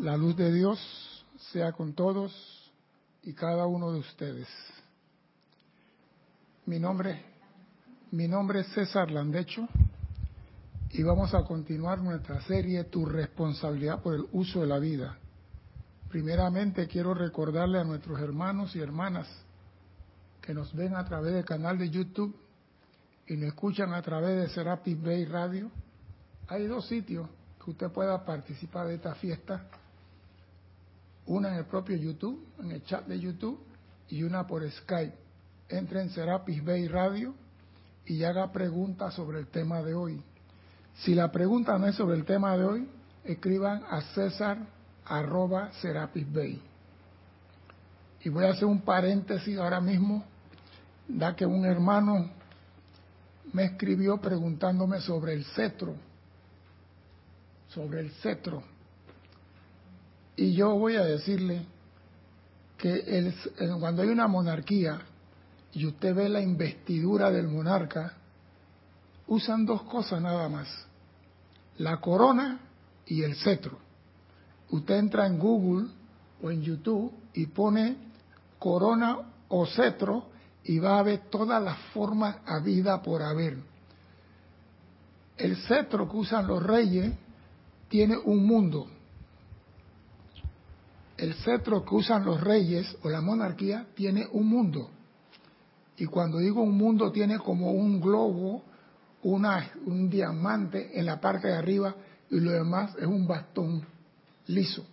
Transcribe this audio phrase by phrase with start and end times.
[0.00, 0.80] La luz de Dios
[1.52, 2.32] sea con todos
[3.22, 4.48] y cada uno de ustedes.
[6.64, 7.22] Mi nombre,
[8.10, 9.68] mi nombre es César Landecho
[10.88, 15.18] y vamos a continuar nuestra serie Tu responsabilidad por el uso de la vida.
[16.08, 19.28] Primeramente quiero recordarle a nuestros hermanos y hermanas
[20.40, 22.34] que nos ven a través del canal de YouTube
[23.26, 25.70] y nos escuchan a través de Serapis Bay Radio.
[26.48, 27.28] Hay dos sitios
[27.62, 29.68] que usted pueda participar de esta fiesta.
[31.30, 33.60] Una en el propio YouTube, en el chat de YouTube,
[34.08, 35.14] y una por Skype.
[35.68, 37.32] Entre en Serapis Bay Radio
[38.04, 40.20] y haga preguntas sobre el tema de hoy.
[40.96, 42.88] Si la pregunta no es sobre el tema de hoy,
[43.22, 44.58] escriban a César
[45.04, 46.60] arroba Serapis Bay.
[48.24, 50.24] Y voy a hacer un paréntesis ahora mismo,
[51.06, 52.28] da que un hermano
[53.52, 55.94] me escribió preguntándome sobre el cetro,
[57.68, 58.64] sobre el cetro.
[60.40, 61.66] Y yo voy a decirle
[62.78, 63.30] que
[63.78, 65.02] cuando hay una monarquía
[65.74, 68.14] y usted ve la investidura del monarca,
[69.26, 70.66] usan dos cosas nada más,
[71.76, 72.58] la corona
[73.04, 73.80] y el cetro.
[74.70, 75.88] Usted entra en Google
[76.42, 77.98] o en YouTube y pone
[78.58, 80.30] corona o cetro
[80.64, 83.58] y va a ver todas las formas habidas por haber.
[85.36, 87.12] El cetro que usan los reyes
[87.90, 88.88] tiene un mundo.
[91.20, 94.88] El cetro que usan los reyes o la monarquía tiene un mundo.
[95.98, 98.62] Y cuando digo un mundo tiene como un globo,
[99.22, 101.94] un diamante en la parte de arriba
[102.30, 103.84] y lo demás es un bastón
[104.46, 104.86] liso.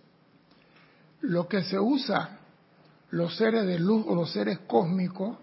[1.22, 2.40] Lo que se usa,
[3.08, 5.38] los seres de luz o los seres cósmicos,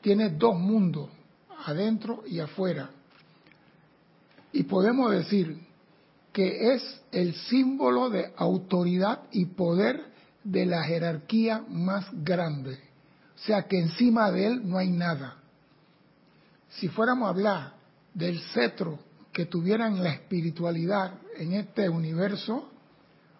[0.00, 1.08] tiene dos mundos,
[1.66, 2.90] adentro y afuera.
[4.52, 5.69] Y podemos decir
[6.32, 10.10] que es el símbolo de autoridad y poder
[10.44, 12.78] de la jerarquía más grande.
[13.34, 15.36] O sea que encima de él no hay nada.
[16.68, 17.74] Si fuéramos a hablar
[18.14, 18.98] del cetro
[19.32, 22.70] que tuvieran la espiritualidad en este universo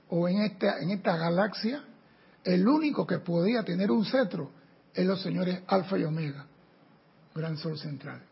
[0.09, 1.85] o en esta, en esta galaxia,
[2.45, 4.51] el único que podía tener un cetro
[4.95, 6.47] es los señores Alfa y Omega,
[7.35, 8.23] Gran Sol Central,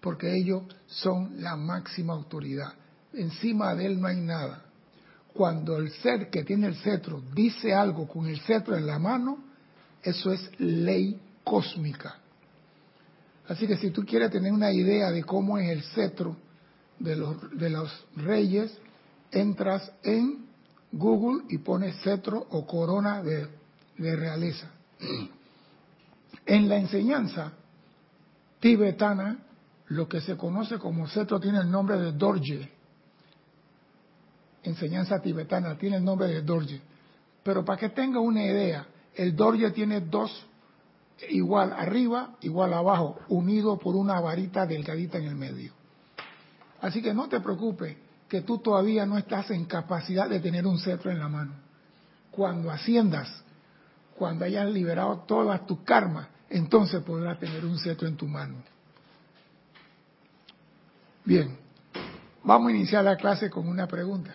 [0.00, 2.72] porque ellos son la máxima autoridad
[3.14, 4.64] encima de él no hay nada.
[5.32, 9.38] Cuando el ser que tiene el cetro dice algo con el cetro en la mano,
[10.02, 12.16] eso es ley cósmica.
[13.48, 16.36] Así que si tú quieres tener una idea de cómo es el cetro
[16.98, 18.76] de los, de los reyes,
[19.30, 20.46] entras en
[20.92, 23.48] Google y pones cetro o corona de,
[23.98, 24.70] de realeza.
[26.44, 27.52] En la enseñanza
[28.58, 29.38] tibetana,
[29.86, 32.68] lo que se conoce como cetro tiene el nombre de Dorje
[34.62, 36.80] enseñanza tibetana, tiene el nombre de Dorje.
[37.42, 40.46] Pero para que tenga una idea, el Dorje tiene dos
[41.28, 45.72] igual arriba, igual abajo, unido por una varita delgadita en el medio.
[46.80, 47.96] Así que no te preocupes
[48.28, 51.52] que tú todavía no estás en capacidad de tener un cetro en la mano.
[52.30, 53.28] Cuando asciendas,
[54.16, 58.56] cuando hayas liberado todas tus karmas, entonces podrás tener un cetro en tu mano.
[61.24, 61.56] Bien,
[62.42, 64.34] vamos a iniciar la clase con una pregunta.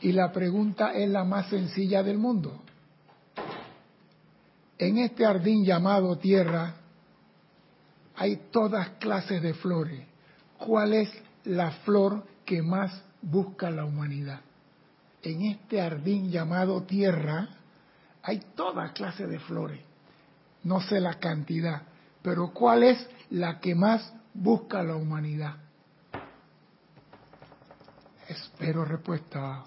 [0.00, 2.60] Y la pregunta es la más sencilla del mundo.
[4.78, 6.74] En este jardín llamado tierra
[8.14, 10.06] hay todas clases de flores.
[10.58, 11.10] ¿Cuál es
[11.44, 14.40] la flor que más busca la humanidad?
[15.22, 17.48] En este jardín llamado tierra
[18.22, 19.80] hay todas clases de flores.
[20.62, 21.82] No sé la cantidad,
[22.22, 25.56] pero ¿cuál es la que más busca la humanidad?
[28.28, 29.64] Espero respuesta.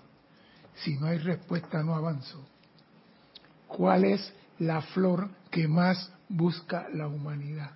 [0.76, 2.44] Si no hay respuesta, no avanzo.
[3.68, 7.72] ¿Cuál es la flor que más busca la humanidad?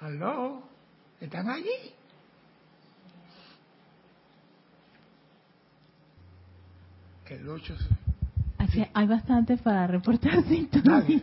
[0.00, 0.62] ¿Aló?
[1.20, 1.94] ¿Están allí?
[7.26, 7.76] El 8
[8.92, 11.22] hay bastante para reportar sintonía.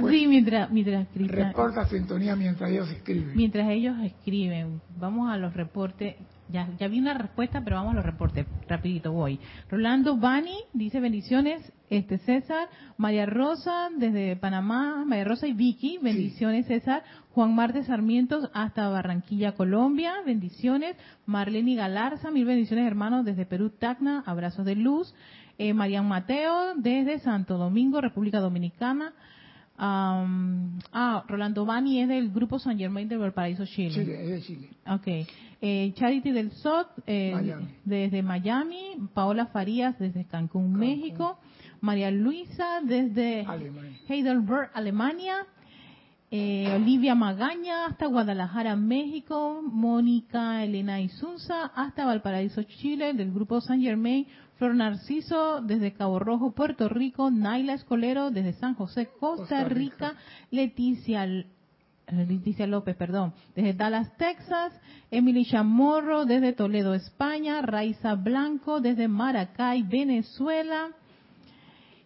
[0.00, 0.14] Pues.
[0.14, 3.36] Sí, mientras, mientras Reporta sintonía mientras ellos escriben.
[3.36, 4.80] Mientras ellos escriben.
[4.98, 6.16] Vamos a los reportes.
[6.50, 8.46] Ya, ya vi una respuesta, pero vamos a los reportes.
[8.68, 9.40] Rapidito voy.
[9.70, 11.72] Rolando Bani dice bendiciones.
[11.90, 17.04] Este César, María Rosa desde Panamá, María Rosa y Vicky, bendiciones César.
[17.32, 20.96] Juan Marte Sarmientos hasta Barranquilla, Colombia, bendiciones.
[21.26, 25.14] Marlene Galarza, mil bendiciones hermanos desde Perú, Tacna, abrazos de luz.
[25.58, 29.12] Eh, Marian Mateo desde Santo Domingo, República Dominicana.
[29.76, 33.90] Ah, Rolando Bani es del grupo San Germain de Valparaíso, Chile.
[33.90, 34.68] Chile, es de Chile.
[34.86, 35.28] Ok.
[35.60, 37.68] Eh, Charity del SOT eh, Miami.
[37.84, 38.96] desde Miami.
[39.14, 40.78] Paola Farías desde Cancún, Cancún.
[40.78, 41.38] México.
[41.80, 43.98] María Luisa desde Alemania.
[44.08, 45.46] Heidelberg, Alemania.
[46.30, 49.62] Eh, Olivia Magaña hasta Guadalajara, México.
[49.62, 54.26] Mónica Elena Isunza hasta Valparaíso, Chile, del grupo San Germain.
[54.64, 57.30] Flor Narciso desde Cabo Rojo, Puerto Rico.
[57.30, 60.14] Naila Escolero desde San José, Costa, Rica.
[60.50, 61.26] Leticia
[62.10, 64.72] Leticia López, perdón, desde Dallas, Texas,
[65.10, 70.88] Emily Chamorro desde Toledo, España, Raiza Blanco desde Maracay, Venezuela,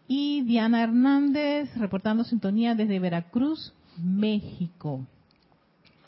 [0.08, 3.72] y Diana Hernández reportando sintonía desde Veracruz,
[4.02, 5.06] México.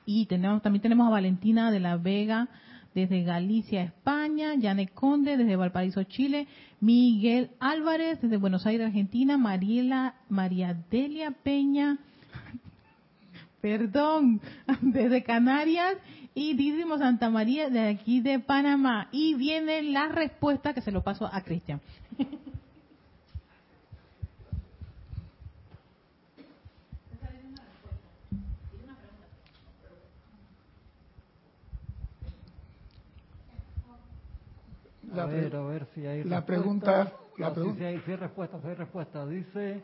[0.04, 2.48] Y tenemos, también tenemos a Valentina de la Vega
[2.94, 6.46] desde Galicia, España, Yane Conde desde Valparaíso, Chile,
[6.80, 11.98] Miguel Álvarez desde Buenos Aires, Argentina, Mariela, María Delia Peña
[13.60, 14.40] perdón,
[14.80, 15.96] desde Canarias
[16.34, 19.08] y Dídimo Santa María de aquí de Panamá.
[19.12, 21.80] Y viene la respuesta que se lo paso a Cristian.
[35.14, 36.46] La a pre- ver, a ver si hay la respuesta.
[36.46, 39.26] pregunta- la No, pregunta- sí hay, sí hay respuesta, sí hay respuesta.
[39.26, 39.82] Dice,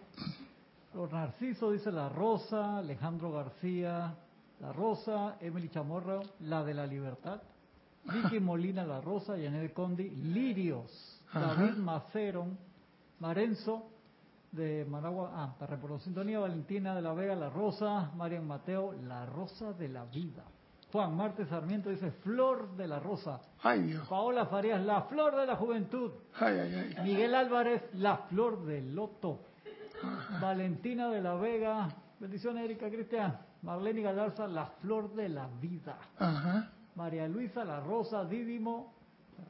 [0.92, 4.14] Flor Narciso dice La Rosa, Alejandro García,
[4.60, 7.40] La Rosa, Emily Chamorro, La de la Libertad,
[8.04, 11.54] Vicky Molina, La Rosa, Yanel Condi, Lirios, Ajá.
[11.54, 12.58] David Maceron,
[13.20, 13.90] Marenzo,
[14.52, 19.26] de Managua, ah, para reportó sintonía, Valentina de la Vega, La Rosa, Marian Mateo, La
[19.26, 20.44] Rosa de la Vida.
[20.92, 23.40] Juan Marte Sarmiento dice Flor de la Rosa.
[23.62, 24.06] Ay, Dios.
[24.08, 26.12] Paola Farías, La Flor de la Juventud.
[26.38, 27.04] Ay, ay, ay.
[27.04, 29.40] Miguel Álvarez, La Flor del Loto.
[30.40, 31.88] Valentina de la Vega,
[32.20, 33.38] bendiciones Erika Cristian.
[33.62, 35.98] Marlene Galarza, La Flor de la Vida.
[36.18, 36.70] Ajá.
[36.94, 38.92] María Luisa, La Rosa, Dídimo,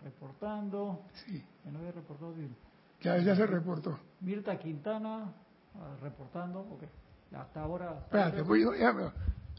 [0.02, 1.02] reportando.
[1.12, 1.42] Sí.
[1.62, 2.54] Que no había reportado Dídimo.
[3.02, 3.98] Ya, ya se reportó.
[4.20, 5.32] Mirta Quintana,
[5.74, 6.60] ah, reportando.
[6.60, 6.84] Ok,
[7.36, 7.98] hasta ahora.
[8.04, 8.92] Espérate, voy- ya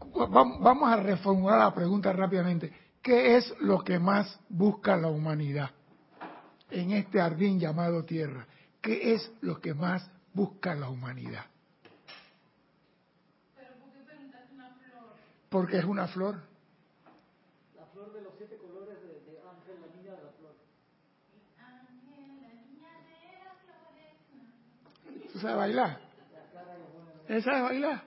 [0.02, 2.74] vamos a reformular la pregunta rápidamente.
[3.02, 5.72] ¿Qué es lo que más busca la humanidad
[6.70, 8.46] en este jardín llamado Tierra?
[8.82, 11.46] ¿Qué es lo que más busca la humanidad?
[15.50, 16.36] Porque es una flor.
[17.78, 20.56] La flor de los siete colores de, de Ángel, la niña de la flor.
[25.32, 26.00] ¿Tú sabes bailar?
[27.30, 28.04] ¿Él sabe bailar?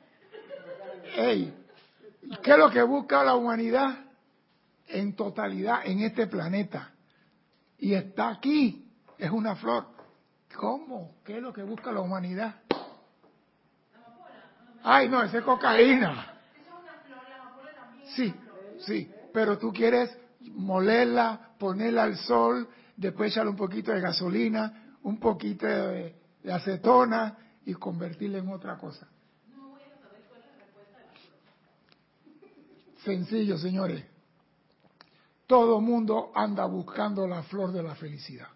[1.17, 1.55] Ey,
[2.43, 3.99] ¿qué es lo que busca la humanidad
[4.89, 6.91] en totalidad en este planeta?
[7.79, 8.87] Y está aquí,
[9.19, 9.87] es una flor.
[10.57, 11.15] ¿Cómo?
[11.25, 12.57] ¿Qué es lo que busca la humanidad?
[14.83, 16.35] Ay, no, esa es cocaína.
[18.15, 18.35] Sí,
[18.81, 25.19] sí, pero tú quieres molerla, ponerla al sol, después echarle un poquito de gasolina, un
[25.19, 29.07] poquito de, de acetona y convertirla en otra cosa.
[33.05, 34.05] Sencillo, señores.
[35.47, 38.49] Todo mundo anda buscando la flor de la felicidad.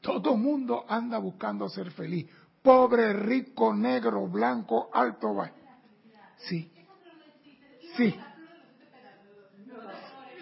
[0.00, 2.30] Todo mundo anda buscando ser feliz.
[2.62, 5.54] Pobre, rico, negro, blanco, alto, bajo.
[6.48, 6.70] Sí.
[7.96, 8.14] Sí.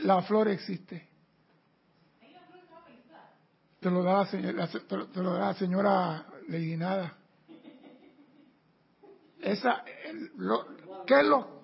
[0.02, 1.08] La flor existe.
[3.80, 6.26] Te lo da la señora, te lo- da la señora.
[9.40, 9.84] Esa,
[10.36, 10.66] lo,
[11.06, 11.62] ¿qué es lo?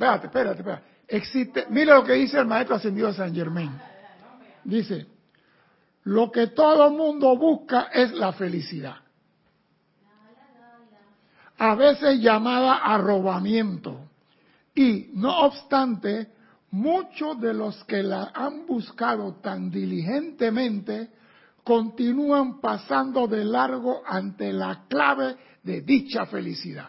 [0.00, 0.84] Espérate, espérate, espérate.
[1.08, 3.70] Existe, mira lo que dice el maestro ascendido de San Germain.
[4.64, 5.06] Dice,
[6.04, 8.96] lo que todo mundo busca es la felicidad.
[11.58, 14.08] A veces llamada arrobamiento.
[14.74, 16.28] Y no obstante,
[16.70, 21.10] muchos de los que la han buscado tan diligentemente
[21.62, 26.88] continúan pasando de largo ante la clave de dicha felicidad.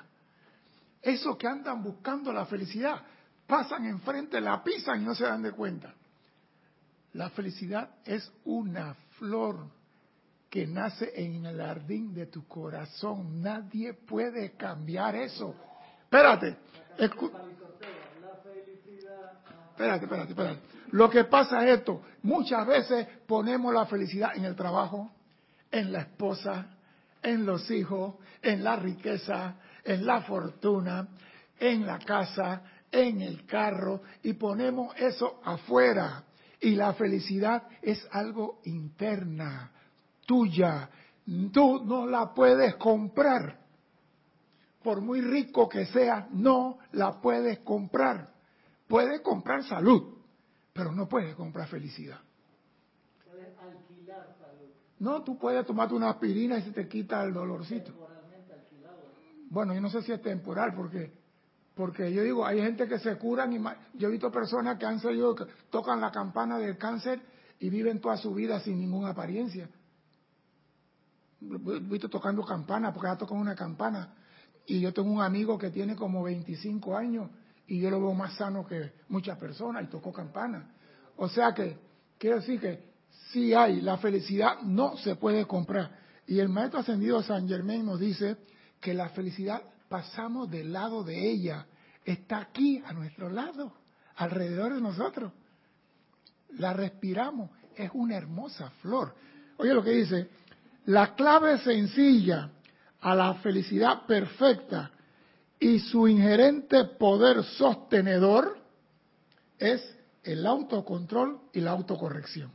[1.01, 3.01] Esos que andan buscando la felicidad
[3.47, 5.93] pasan enfrente, la pisan y no se dan de cuenta.
[7.13, 9.67] La felicidad es una flor
[10.49, 13.41] que nace en el jardín de tu corazón.
[13.41, 15.55] Nadie puede cambiar eso.
[16.03, 16.57] Espérate.
[16.97, 17.31] escu-
[19.71, 20.59] Espérate, espérate, espérate.
[20.91, 22.01] Lo que pasa es esto.
[22.23, 25.09] Muchas veces ponemos la felicidad en el trabajo,
[25.71, 26.67] en la esposa,
[27.23, 31.07] en los hijos, en la riqueza, en la fortuna,
[31.59, 36.23] en la casa, en el carro y ponemos eso afuera.
[36.59, 39.71] Y la felicidad es algo interna,
[40.25, 40.89] tuya.
[41.51, 43.59] Tú no la puedes comprar.
[44.83, 48.33] por muy rico que sea, no la puedes comprar.
[48.87, 50.17] Puedes comprar salud,
[50.73, 52.19] pero no puedes comprar felicidad.
[53.23, 54.69] Puedes alquilar salud.
[54.99, 57.93] No, tú puedes tomarte una aspirina y se te quita el dolorcito.
[59.51, 61.11] Bueno, yo no sé si es temporal, porque
[61.75, 63.59] porque yo digo, hay gente que se curan y
[63.97, 67.21] yo he visto personas que han salido, que tocan la campana del cáncer
[67.59, 69.69] y viven toda su vida sin ninguna apariencia.
[71.41, 74.13] He visto tocando campana, porque ya tocan una campana.
[74.67, 77.29] Y yo tengo un amigo que tiene como 25 años
[77.67, 80.71] y yo lo veo más sano que muchas personas y tocó campana.
[81.17, 81.77] O sea que,
[82.17, 82.83] quiero decir que
[83.31, 85.99] sí hay, la felicidad no se puede comprar.
[86.27, 88.37] Y el maestro ascendido San Germain nos dice
[88.81, 91.65] que la felicidad pasamos del lado de ella,
[92.03, 93.73] está aquí a nuestro lado,
[94.15, 95.31] alrededor de nosotros.
[96.57, 99.15] La respiramos, es una hermosa flor.
[99.57, 100.29] Oye lo que dice,
[100.85, 102.49] la clave sencilla
[103.01, 104.91] a la felicidad perfecta
[105.59, 108.57] y su inherente poder sostenedor
[109.59, 112.51] es el autocontrol y la autocorrección.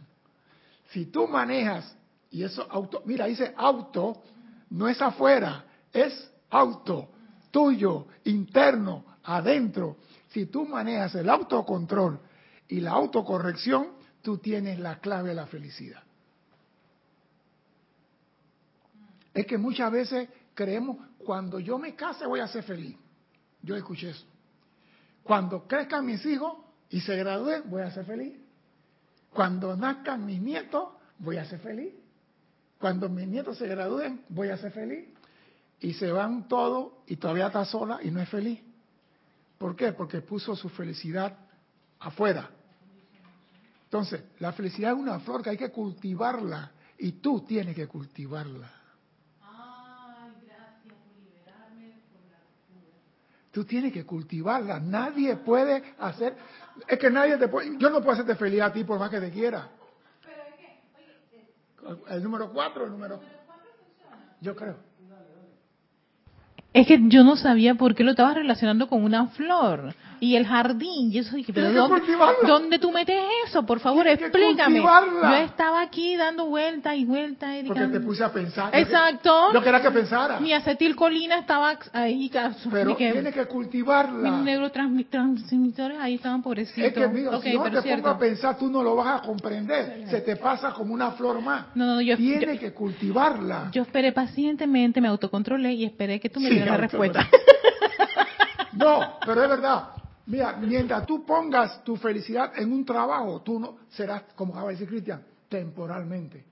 [0.91, 1.97] Si tú manejas,
[2.31, 4.23] y eso auto, mira, dice auto,
[4.71, 5.66] no es afuera,
[5.97, 7.09] es auto,
[7.51, 9.97] tuyo, interno, adentro.
[10.29, 12.21] Si tú manejas el autocontrol
[12.69, 16.03] y la autocorrección, tú tienes la clave de la felicidad.
[19.33, 22.97] Es que muchas veces creemos, cuando yo me case voy a ser feliz.
[23.63, 24.27] Yo escuché eso.
[25.23, 26.57] Cuando crezcan mis hijos
[26.89, 28.35] y se gradúen, voy a ser feliz.
[29.33, 30.89] Cuando nazcan mis nietos,
[31.19, 31.93] voy a ser feliz.
[32.79, 35.09] Cuando mis nietos se gradúen, voy a ser feliz.
[35.81, 38.61] Y se van todos y todavía está sola y no es feliz.
[39.59, 39.93] ¿Por qué?
[39.93, 41.37] Porque puso su felicidad
[42.01, 42.51] afuera.
[43.85, 48.71] Entonces, la felicidad es una flor que hay que cultivarla y tú tienes que cultivarla.
[49.43, 52.99] Ay, gracias por liberarme por la locura.
[53.53, 54.81] Tú tienes que cultivarla.
[54.81, 56.37] Nadie puede hacer.
[56.89, 57.79] Es que nadie te puede.
[57.79, 59.71] Yo no puedo hacerte feliz a ti por más que te quiera.
[60.23, 63.21] Pero es que, oye, El número cuatro, el número.
[64.41, 64.86] Yo creo.
[66.77, 70.47] Es que yo no sabía por qué lo estabas relacionando con una flor y el
[70.47, 71.13] jardín.
[71.13, 72.03] Y eso dije, pero ¿dónde.
[72.47, 73.65] ¿dónde tú metes eso?
[73.67, 74.81] Por favor, explícame.
[74.81, 77.51] Yo estaba aquí dando vueltas y vueltas.
[77.67, 78.75] Porque te puse a pensar.
[78.75, 79.53] Exacto.
[79.53, 80.41] Yo quería que pensara.
[80.41, 82.29] Mi acetilcolina estaba ahí.
[82.29, 84.31] caso, Pero que tienes que mis cultivarla.
[84.43, 86.85] neurotransmisores ahí estaban pobrecitos.
[86.85, 88.03] Es que, mira, si no te cierto.
[88.03, 90.05] pongo a pensar, tú no lo vas a comprender.
[90.09, 91.67] Se te pasa como una flor más.
[91.75, 93.69] No, no, yo- Tienes yo- que cultivarla.
[93.73, 97.27] Yo esperé pacientemente, me autocontrolé y esperé que tú me Sí, dieras la respuesta.
[98.73, 99.85] No, pero es verdad.
[100.27, 104.75] Mira, mientras tú pongas tu felicidad en un trabajo, tú no serás, como acaba de
[104.75, 106.45] decir Cristian, temporalmente.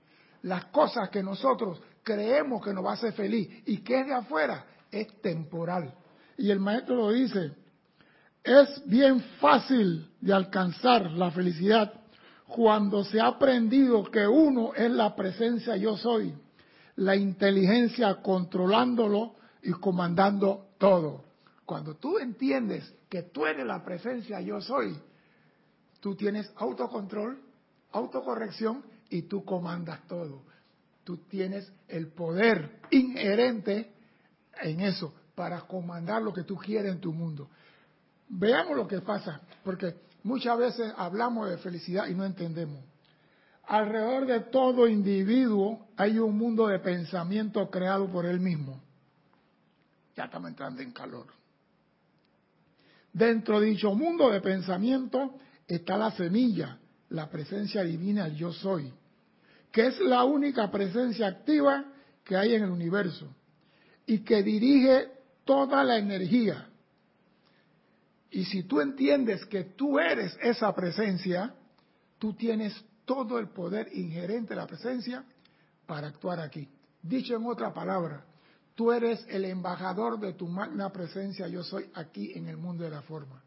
[0.43, 4.13] Las cosas que nosotros creemos que nos va a hacer feliz y que es de
[4.13, 5.93] afuera, es temporal.
[6.37, 7.51] Y el maestro lo dice,
[8.43, 11.91] es bien fácil de alcanzar la felicidad
[12.47, 16.33] cuando se ha aprendido que uno es la presencia yo soy,
[16.95, 21.25] la inteligencia controlándolo y comandando todo.
[21.65, 24.97] Cuando tú entiendes que tú eres la presencia yo soy,
[25.99, 27.41] tú tienes autocontrol,
[27.91, 30.43] autocorrección y tú comandas todo.
[31.03, 33.93] Tú tienes el poder inherente
[34.61, 37.47] en eso para comandar lo que tú quieres en tu mundo.
[38.27, 42.83] Veamos lo que pasa, porque muchas veces hablamos de felicidad y no entendemos.
[43.67, 48.79] Alrededor de todo individuo hay un mundo de pensamiento creado por él mismo.
[50.15, 51.27] Ya estamos entrando en calor.
[53.15, 56.77] Dentro de dicho mundo de pensamiento está la semilla,
[57.11, 58.91] la presencia divina, el yo soy,
[59.71, 61.85] que es la única presencia activa
[62.25, 63.33] que hay en el universo
[64.05, 65.07] y que dirige
[65.45, 66.67] toda la energía.
[68.31, 71.55] Y si tú entiendes que tú eres esa presencia,
[72.19, 75.23] tú tienes todo el poder inherente de la presencia
[75.85, 76.67] para actuar aquí.
[77.01, 78.25] Dicho en otra palabra,
[78.75, 82.91] tú eres el embajador de tu magna presencia, yo soy aquí en el mundo de
[82.91, 83.41] la forma.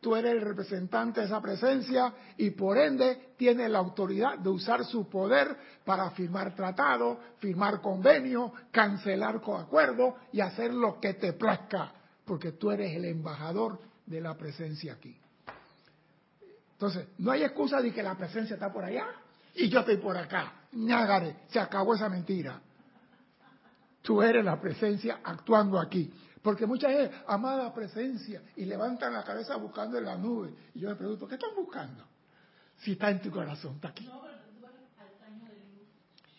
[0.00, 4.84] Tú eres el representante de esa presencia y por ende tienes la autoridad de usar
[4.84, 11.92] su poder para firmar tratados, firmar convenios, cancelar acuerdos y hacer lo que te plazca,
[12.24, 15.18] porque tú eres el embajador de la presencia aquí.
[16.72, 19.06] Entonces, no hay excusa de que la presencia está por allá
[19.54, 20.66] y yo estoy por acá.
[20.72, 22.60] Ñágare, se acabó esa mentira.
[24.04, 26.12] Tú eres la presencia actuando aquí.
[26.42, 30.54] Porque muchas veces, amada presencia, y levantan la cabeza buscando en la nube.
[30.74, 32.04] Y yo me pregunto, ¿qué están buscando?
[32.80, 34.06] Si está en tu corazón, está aquí.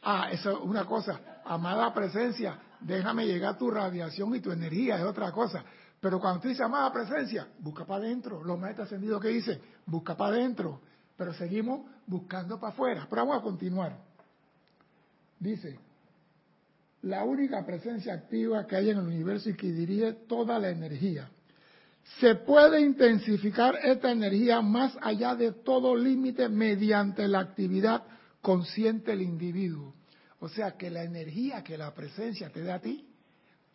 [0.04, 1.20] Ah, eso es una cosa.
[1.44, 5.66] Amada presencia, déjame llegar tu radiación y tu energía, es otra cosa.
[6.00, 8.44] Pero cuando tú dices amada presencia, busca para adentro.
[8.44, 10.82] Los maestros ascendidos que dicen, busca para adentro.
[11.18, 13.08] Pero seguimos buscando para afuera.
[13.10, 13.98] Pero vamos a continuar.
[15.40, 15.80] Dice,
[17.06, 21.30] la única presencia activa que hay en el universo y que dirige toda la energía.
[22.20, 28.04] Se puede intensificar esta energía más allá de todo límite mediante la actividad
[28.42, 29.94] consciente del individuo.
[30.40, 33.08] O sea que la energía que la presencia te da a ti,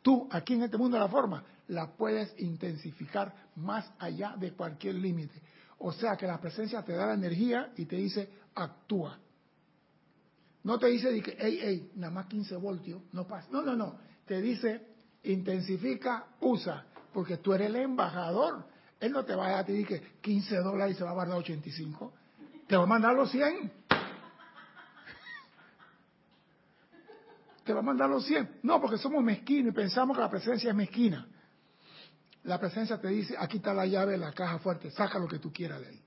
[0.03, 4.97] tú aquí en este mundo de la forma, la puedes intensificar más allá de cualquier
[4.97, 5.41] límite.
[5.79, 9.21] O sea que la presencia te da la energía y te dice, actúa.
[10.63, 13.49] No te dice, que, hey, hey, nada más 15 voltios, no pasa.
[13.51, 13.99] No, no, no.
[14.27, 14.87] Te dice,
[15.25, 18.67] intensifica, usa, porque tú eres el embajador.
[19.01, 21.39] Él no te va a a ti que 15 dólares y se va a guardar
[21.39, 22.13] 85.
[22.67, 23.73] Te va a mandar los 100.
[27.65, 28.61] Te va a mandar los 100.
[28.63, 31.27] No, porque somos mezquinos y pensamos que la presencia es mezquina.
[32.45, 35.39] La presencia te dice, aquí está la llave de la caja fuerte, saca lo que
[35.39, 36.03] tú quieras de ahí.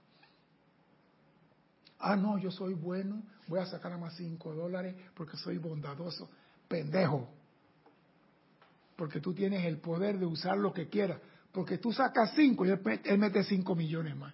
[2.05, 6.29] Ah, no, yo soy bueno, voy a sacar a más 5 dólares porque soy bondadoso.
[6.67, 7.29] Pendejo.
[8.97, 11.21] Porque tú tienes el poder de usar lo que quieras.
[11.53, 14.33] Porque tú sacas 5 y él, mete 5 millones más.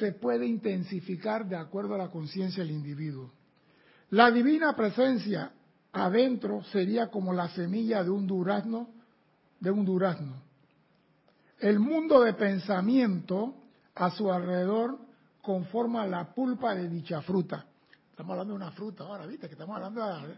[0.00, 3.30] Se puede intensificar de acuerdo a la conciencia del individuo.
[4.10, 5.52] La divina presencia
[5.92, 8.88] adentro sería como la semilla de un durazno,
[9.60, 10.42] de un durazno.
[11.58, 13.54] El mundo de pensamiento
[13.94, 14.98] a su alrededor
[15.40, 17.66] conforma la pulpa de dicha fruta.
[18.10, 19.46] Estamos hablando de una fruta ahora, ¿viste?
[19.46, 20.34] Que estamos hablando de...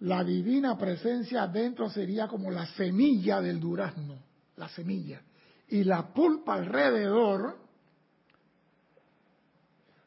[0.00, 4.16] La divina presencia adentro sería como la semilla del durazno,
[4.56, 5.20] la semilla.
[5.68, 7.58] Y la pulpa alrededor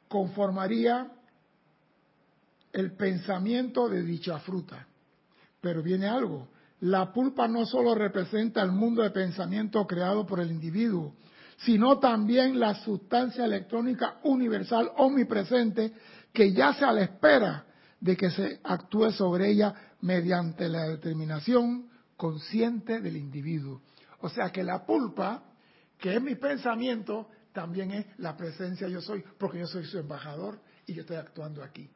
[0.07, 1.11] conformaría
[2.71, 4.87] el pensamiento de dicha fruta.
[5.61, 6.47] Pero viene algo,
[6.83, 11.15] la pulpa no solo representa el mundo de pensamiento creado por el individuo,
[11.59, 15.93] sino también la sustancia electrónica universal omnipresente
[16.33, 17.65] que yace a la espera
[18.01, 23.81] de que se actúe sobre ella mediante la determinación consciente del individuo.
[24.19, 25.41] O sea que la pulpa,
[25.97, 30.59] que es mi pensamiento, también es la presencia yo soy, porque yo soy su embajador
[30.85, 31.89] y yo estoy actuando aquí.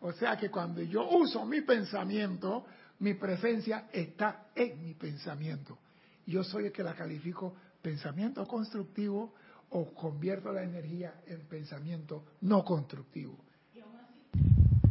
[0.00, 2.64] O sea que cuando yo uso mi pensamiento,
[3.00, 5.78] mi presencia está en mi pensamiento.
[6.26, 9.34] Yo soy el que la califico pensamiento constructivo
[9.70, 13.36] o convierto la energía en pensamiento no constructivo.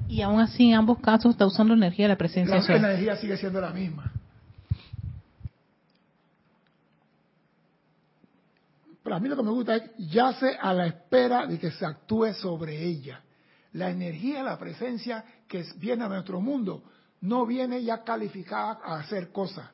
[0.08, 2.56] Y aún así, en ambos casos está usando energía de la presencia.
[2.56, 4.12] La, la energía sigue siendo la misma.
[9.04, 11.86] Pero a mí lo que me gusta es yace a la espera de que se
[11.86, 13.22] actúe sobre ella.
[13.74, 16.84] La energía, la presencia que viene a nuestro mundo,
[17.22, 19.70] no viene ya calificada a hacer cosas,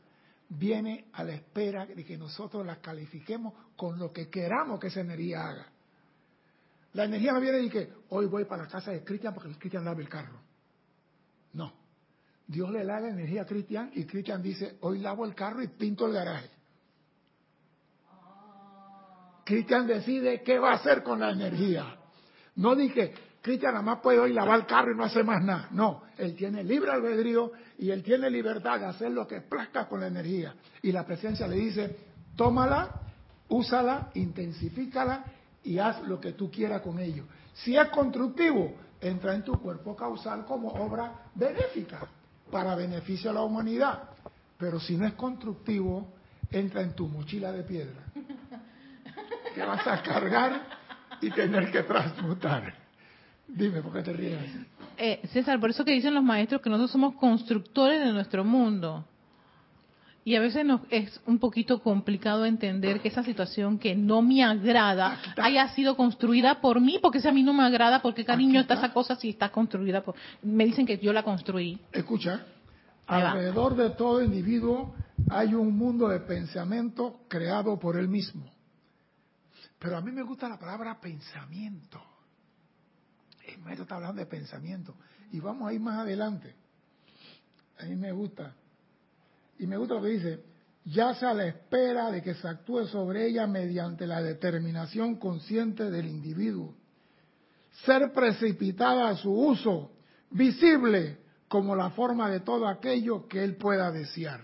[0.50, 5.02] viene a la espera de que nosotros la califiquemos con lo que queramos que esa
[5.02, 5.68] energía haga.
[6.94, 9.84] La energía no viene y que hoy voy para la casa de Cristian porque Cristian
[9.84, 10.40] lava el carro.
[11.54, 11.74] No.
[12.48, 15.68] Dios le da la energía a Cristian y Cristian dice, hoy lavo el carro y
[15.68, 16.50] pinto el garaje.
[19.44, 21.98] Cristian decide qué va a hacer con la energía.
[22.56, 23.14] No dije,
[23.46, 25.68] Cristian nada más puede hoy lavar el carro y no hacer más nada.
[25.70, 30.00] No, él tiene libre albedrío y él tiene libertad de hacer lo que plazca con
[30.00, 30.56] la energía.
[30.82, 31.96] Y la presencia le dice,
[32.36, 32.90] tómala,
[33.50, 35.26] úsala, intensifícala
[35.64, 37.26] y haz lo que tú quieras con ello.
[37.54, 42.00] Si es constructivo, entra en tu cuerpo causal como obra benéfica
[42.50, 44.10] para beneficio a la humanidad.
[44.58, 46.16] Pero si no es constructivo,
[46.50, 48.06] entra en tu mochila de piedra.
[49.54, 50.62] Que vas a cargar
[51.22, 52.85] y tener que transmutar.
[53.48, 54.40] Dime, ¿por qué te ríes?
[54.98, 59.06] Eh, César, por eso que dicen los maestros que nosotros somos constructores de nuestro mundo.
[60.24, 64.44] Y a veces nos es un poquito complicado entender que esa situación que no me
[64.44, 68.60] agrada haya sido construida por mí, porque si a mí no me agrada, porque cariño
[68.60, 68.74] está.
[68.74, 70.16] esa cosa si está construida por...
[70.42, 71.80] Me dicen que yo la construí.
[71.92, 72.44] Escucha,
[73.06, 74.96] alrededor de todo individuo
[75.30, 78.52] hay un mundo de pensamiento creado por él mismo.
[79.78, 82.02] Pero a mí me gusta la palabra pensamiento.
[83.66, 84.96] El está hablando de pensamiento.
[85.32, 86.56] Y vamos a ir más adelante.
[87.80, 88.56] A mí me gusta
[89.60, 90.44] y me gusta lo que dice,
[90.86, 96.08] ya sea la espera de que se actúe sobre ella mediante la determinación consciente del
[96.08, 96.76] individuo.
[97.86, 99.92] Ser precipitada a su uso,
[100.30, 104.42] visible como la forma de todo aquello que él pueda desear.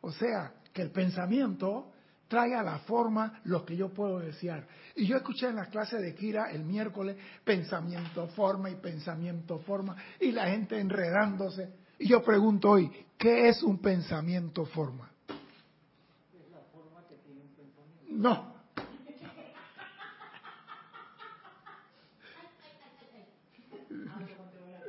[0.00, 1.91] O sea, que el pensamiento
[2.32, 4.66] trae a la forma lo que yo puedo desear.
[4.96, 9.94] Y yo escuché en la clase de Kira el miércoles pensamiento forma y pensamiento forma
[10.18, 11.74] y la gente enredándose.
[11.98, 15.10] Y yo pregunto hoy, ¿qué es un pensamiento forma?
[17.22, 18.08] Tiene un pensamiento.
[18.08, 18.54] No.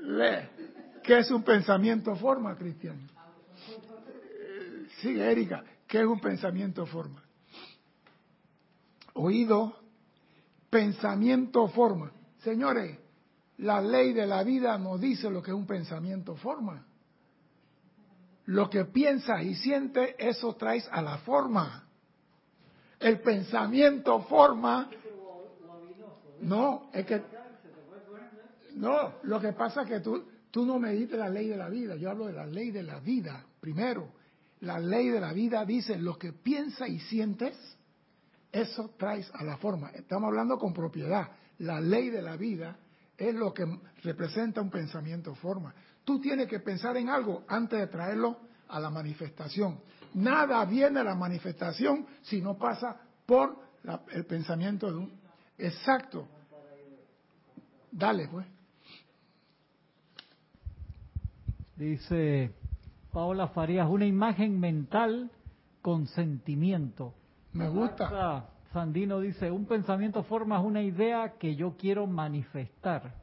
[0.02, 1.02] Lee.
[1.04, 3.06] ¿Qué es un pensamiento forma, Cristian?
[5.02, 7.23] Sí, Erika, ¿qué es un pensamiento forma?
[9.14, 9.76] Oído,
[10.70, 12.12] pensamiento forma.
[12.40, 12.98] Señores,
[13.58, 16.86] la ley de la vida nos dice lo que es un pensamiento forma.
[18.46, 21.88] Lo que piensas y sientes, eso traes a la forma.
[23.00, 24.90] El pensamiento forma.
[26.42, 27.22] No, es que.
[28.76, 31.96] No, lo que pasa es que tú, tú no medites la ley de la vida.
[31.96, 33.46] Yo hablo de la ley de la vida.
[33.60, 34.10] Primero,
[34.62, 37.56] la ley de la vida dice lo que piensas y sientes,
[38.54, 39.90] eso traes a la forma.
[39.90, 41.28] Estamos hablando con propiedad.
[41.58, 42.78] La ley de la vida
[43.18, 43.66] es lo que
[44.04, 45.74] representa un pensamiento forma.
[46.06, 48.38] Tú tienes que pensar en algo antes de traerlo
[48.68, 49.80] a la manifestación.
[50.14, 55.20] Nada viene a la manifestación si no pasa por la- el pensamiento de un...
[55.58, 56.28] Exacto.
[57.92, 58.46] Dale, pues.
[61.76, 62.52] Dice
[63.12, 65.32] Paola Farías, una imagen mental
[65.82, 67.14] con sentimiento.
[67.54, 68.50] Me gusta.
[68.72, 73.14] Sandino dice, un pensamiento forma una idea que yo quiero manifestar.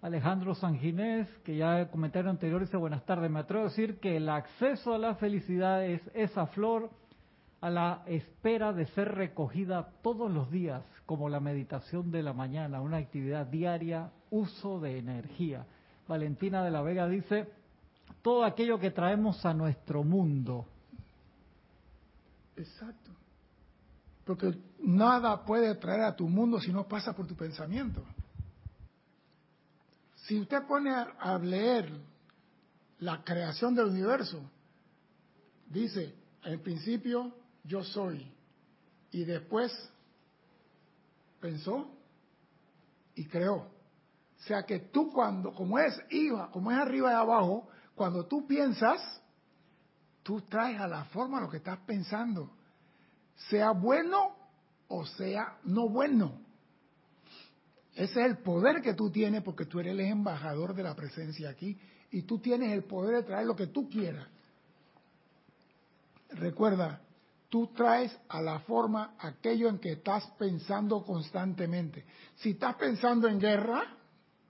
[0.00, 4.16] Alejandro Sanginés, que ya el comentario anterior dice, buenas tardes, me atrevo a decir que
[4.16, 6.90] el acceso a la felicidad es esa flor
[7.60, 12.80] a la espera de ser recogida todos los días, como la meditación de la mañana,
[12.80, 15.66] una actividad diaria, uso de energía.
[16.08, 17.48] Valentina de la Vega dice,
[18.22, 20.66] todo aquello que traemos a nuestro mundo,
[22.56, 23.10] Exacto.
[24.24, 28.04] Porque nada puede traer a tu mundo si no pasa por tu pensamiento.
[30.26, 31.90] Si usted pone a, leer
[33.00, 34.40] la creación del universo,
[35.66, 37.34] dice, al principio
[37.64, 38.30] yo soy,
[39.10, 39.72] y después
[41.40, 41.90] pensó
[43.16, 43.56] y creó.
[43.56, 48.46] O sea que tú cuando, como es iba, como es arriba y abajo, cuando tú
[48.46, 49.21] piensas,
[50.22, 52.50] tú traes a la forma lo que estás pensando,
[53.48, 54.36] sea bueno
[54.88, 56.40] o sea no bueno.
[57.94, 61.50] Ese es el poder que tú tienes porque tú eres el embajador de la presencia
[61.50, 61.78] aquí
[62.10, 64.26] y tú tienes el poder de traer lo que tú quieras.
[66.30, 67.00] Recuerda,
[67.50, 72.06] tú traes a la forma aquello en que estás pensando constantemente.
[72.36, 73.96] Si estás pensando en guerra,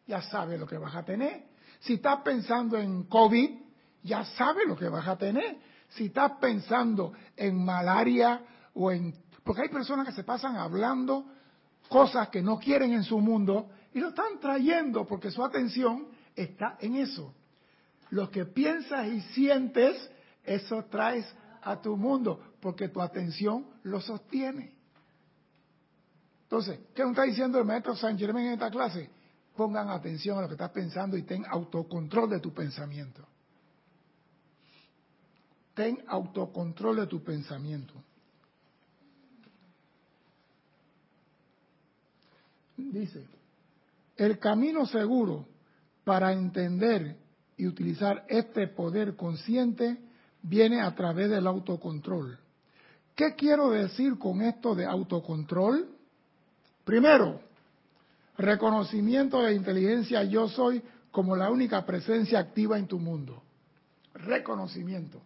[0.07, 1.47] ya sabes lo que vas a tener.
[1.81, 3.61] Si estás pensando en COVID,
[4.03, 5.59] ya sabes lo que vas a tener.
[5.91, 8.41] Si estás pensando en malaria
[8.75, 9.15] o en...
[9.45, 11.27] Porque hay personas que se pasan hablando
[11.89, 16.79] cosas que no quieren en su mundo y lo están trayendo porque su atención está
[16.81, 17.35] en eso.
[18.11, 20.11] Lo que piensas y sientes,
[20.43, 21.27] eso traes
[21.63, 24.75] a tu mundo porque tu atención lo sostiene.
[26.45, 29.11] Entonces, ¿qué nos está diciendo el maestro San Germán en esta clase?
[29.57, 33.27] Pongan atención a lo que estás pensando y ten autocontrol de tu pensamiento.
[35.75, 37.95] Ten autocontrol de tu pensamiento.
[42.77, 43.27] Dice,
[44.17, 45.47] el camino seguro
[46.05, 47.17] para entender
[47.57, 49.99] y utilizar este poder consciente
[50.43, 52.39] viene a través del autocontrol.
[53.15, 55.89] ¿Qué quiero decir con esto de autocontrol?
[56.85, 57.41] Primero,
[58.37, 63.43] reconocimiento de inteligencia yo soy como la única presencia activa en tu mundo.
[64.15, 65.21] Reconocimiento.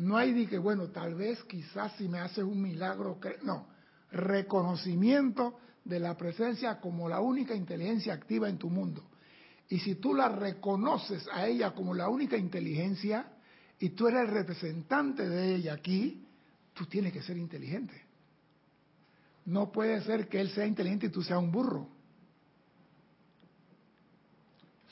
[0.00, 3.66] No hay de que, bueno, tal vez quizás si me haces un milagro, no.
[4.10, 9.02] Reconocimiento de la presencia como la única inteligencia activa en tu mundo.
[9.68, 13.26] Y si tú la reconoces a ella como la única inteligencia
[13.78, 16.26] y tú eres el representante de ella aquí,
[16.72, 18.02] tú tienes que ser inteligente.
[19.44, 21.86] No puede ser que él sea inteligente y tú seas un burro.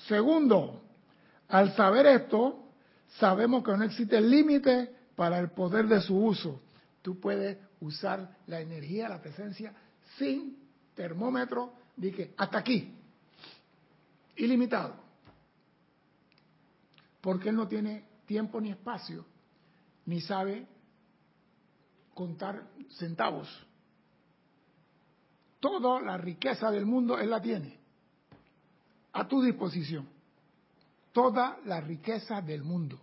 [0.06, 0.82] Segundo,
[1.48, 2.62] al saber esto,
[3.18, 6.60] sabemos que no existe límite para el poder de su uso.
[7.02, 9.74] Tú puedes usar la energía, la presencia,
[10.16, 10.56] sin
[10.94, 12.94] termómetro, que hasta aquí,
[14.36, 14.94] ilimitado.
[17.20, 19.26] Porque él no tiene tiempo ni espacio,
[20.06, 20.68] ni sabe
[22.14, 23.48] contar centavos.
[25.58, 27.76] Toda la riqueza del mundo él la tiene
[29.14, 30.08] a tu disposición.
[31.10, 33.00] Toda la riqueza del mundo.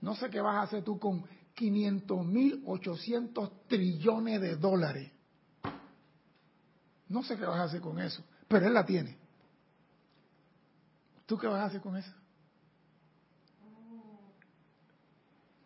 [0.00, 1.24] No sé qué vas a hacer tú con
[1.60, 5.10] 500 mil 800 trillones de dólares.
[7.06, 9.14] No sé qué vas a hacer con eso, pero él la tiene.
[11.26, 12.10] ¿Tú qué vas a hacer con eso?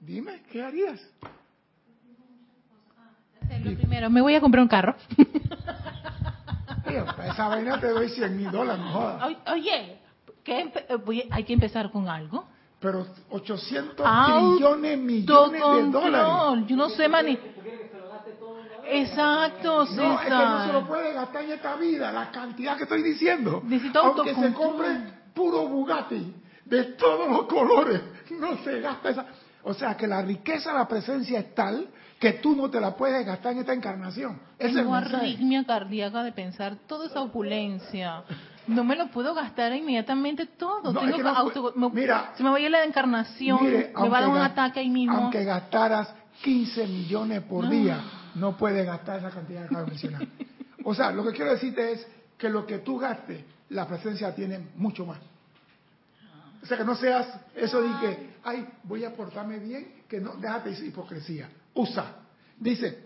[0.01, 1.01] Dime, ¿qué harías?
[3.63, 4.97] Lo primero, me voy a comprar un carro.
[7.17, 9.37] Para esa vaina te doy 100 mil dólares, no jodas.
[9.53, 10.01] Oye,
[10.43, 12.47] ¿qué empe- eh, voy- hay que empezar con algo.
[12.81, 16.67] Pero 800 Auto- trillones, millones de dólares.
[16.69, 17.39] Yo no sé mani.
[18.87, 20.87] Exacto, No, es que no se lo César.
[20.87, 23.63] puede gastar en esta vida, la cantidad que estoy diciendo.
[23.65, 24.87] Necesito Aunque se compre
[25.35, 26.35] puro Bugatti,
[26.65, 28.01] de todos los colores,
[28.39, 29.27] no se gasta esa.
[29.63, 31.89] O sea que la riqueza de la presencia es tal
[32.21, 34.39] que tú no te la puedes gastar en esta encarnación.
[34.59, 38.23] Ese es arritmia cardíaca de pensar toda esa opulencia.
[38.67, 40.93] No me lo puedo gastar inmediatamente todo.
[40.93, 43.93] No, Tengo es que que no auto- me- mira, se me vaya la encarnación, Mire,
[44.01, 45.17] me va a dar un ataque ahí mismo.
[45.17, 47.71] Aunque gastaras 15 millones por No.
[47.71, 48.01] día,
[48.35, 50.27] no puedes gastar esa cantidad que acabo de mencionar.
[50.85, 52.07] O sea, lo que quiero decirte es
[52.39, 55.19] que lo que tú gastes, la presencia tiene mucho más.
[56.63, 60.33] O sea, que no seas eso de que, ay, voy a portarme bien, que no,
[60.37, 61.49] déjate esa hipocresía.
[61.75, 62.07] Usa.
[62.59, 63.05] Dice,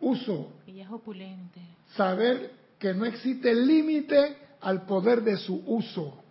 [0.00, 1.60] uso, Ella es opulente.
[1.96, 6.22] saber que no existe límite al poder de su uso.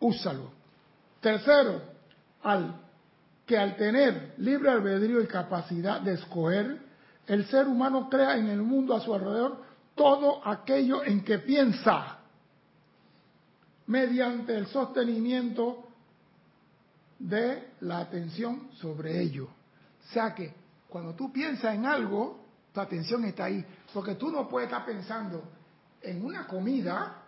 [0.00, 0.50] Úsalo.
[1.20, 1.80] Tercero,
[2.42, 2.80] al
[3.46, 6.80] que al tener libre albedrío y capacidad de escoger,
[7.26, 9.62] el ser humano crea en el mundo a su alrededor
[9.94, 12.18] todo aquello en que piensa,
[13.86, 15.86] mediante el sostenimiento
[17.18, 19.44] de la atención sobre ello.
[19.44, 20.54] O sea que
[20.88, 22.40] cuando tú piensas en algo,
[22.72, 25.42] tu atención está ahí, porque tú no puedes estar pensando
[26.00, 27.21] en una comida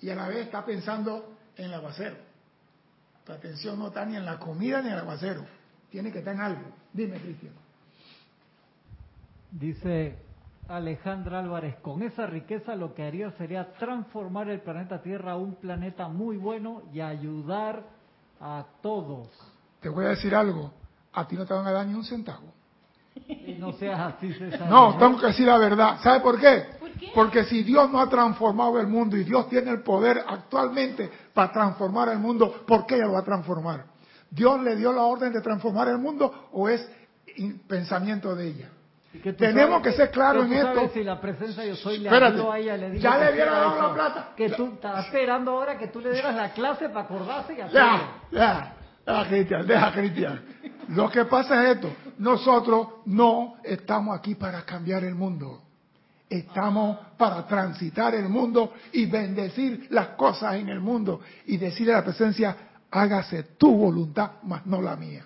[0.00, 2.16] y a la vez estar pensando en el aguacero.
[3.24, 5.44] Tu atención no está ni en la comida ni en el aguacero,
[5.90, 6.62] tiene que estar en algo.
[6.92, 7.52] Dime, Cristian.
[9.50, 10.16] Dice
[10.68, 15.54] Alejandra Álvarez, con esa riqueza lo que haría sería transformar el planeta Tierra a un
[15.54, 17.82] planeta muy bueno y ayudar
[18.40, 19.28] a todos.
[19.80, 20.72] Te voy a decir algo,
[21.12, 22.52] a ti no te van a dar ni un centavo.
[23.26, 24.68] Y no seas así, César.
[24.68, 25.98] No, tengo que decir la verdad.
[26.02, 26.66] ¿Sabe por qué?
[27.14, 31.52] Porque si Dios no ha transformado el mundo y Dios tiene el poder actualmente para
[31.52, 33.84] transformar el mundo, ¿por qué lo va a transformar?
[34.30, 36.88] ¿Dios le dio la orden de transformar el mundo o es
[37.66, 38.70] pensamiento de ella?
[39.22, 40.90] Que Tenemos sabes que ser claros en esto.
[40.92, 43.88] Si la presencia yo soy le Espérate, a ella, le digo ya le hubiera dado
[43.88, 44.28] la plata.
[44.36, 47.80] Que tú estás esperando ahora que tú le dieras la clase para acordarse y hacerlo.
[47.80, 50.42] Ya, ya, ya, Cristian, deja, Cristian.
[50.88, 55.62] Lo que pasa es esto, nosotros no estamos aquí para cambiar el mundo.
[56.28, 61.98] Estamos para transitar el mundo y bendecir las cosas en el mundo y decirle a
[61.98, 62.56] la presencia,
[62.90, 65.24] hágase tu voluntad, más no la mía.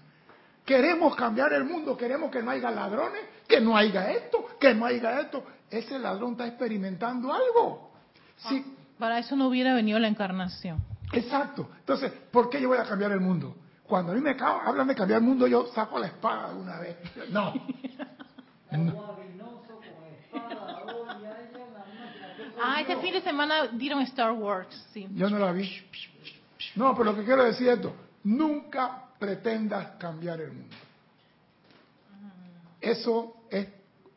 [0.65, 4.87] Queremos cambiar el mundo, queremos que no haya ladrones, que no haya esto, que no
[4.87, 5.45] haya esto.
[5.69, 7.91] Ese ladrón está experimentando algo.
[8.49, 8.65] Sí,
[8.99, 10.85] Para eso no hubiera venido la encarnación.
[11.13, 11.69] Exacto.
[11.81, 13.57] Entonces, ¿por qué yo voy a cambiar el mundo?
[13.83, 16.79] Cuando a mí me hablan de cambiar el mundo, yo saco la espada de una
[16.79, 16.97] vez.
[17.31, 17.53] No.
[22.61, 25.07] Ah, este fin de semana dieron Star Wars, sí.
[25.15, 25.71] Yo no la vi.
[26.77, 27.95] No, pero lo que quiero decir es esto.
[28.25, 30.77] Nunca pretendas cambiar el mundo.
[32.81, 33.69] Eso es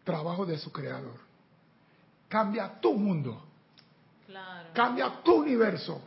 [0.04, 1.16] trabajo de su creador.
[2.28, 3.42] Cambia tu mundo.
[4.26, 4.70] Claro.
[4.74, 6.02] Cambia tu universo.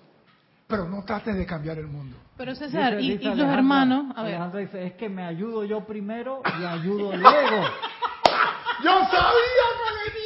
[0.67, 2.17] Pero no trates de cambiar el mundo.
[2.37, 5.25] Pero César, Dice- y, dice y los hermanos, a ver, Alejandra dice, es que me
[5.25, 7.63] ayudo yo primero y ayudo luego.
[8.85, 10.18] Yo sabía que venía Alejandro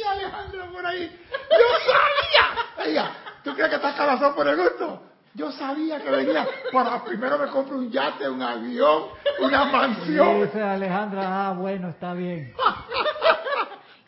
[0.83, 1.19] por ahí.
[1.31, 2.85] Yo sabía.
[2.85, 3.11] Ella,
[3.43, 5.03] ¿tú crees que estás calazón por el gusto?
[5.33, 6.45] Yo sabía que venía.
[6.71, 9.05] Para primero me compro un yate, un avión,
[9.39, 10.43] una mansión.
[10.43, 12.53] dice Alejandra, ah, bueno, está bien.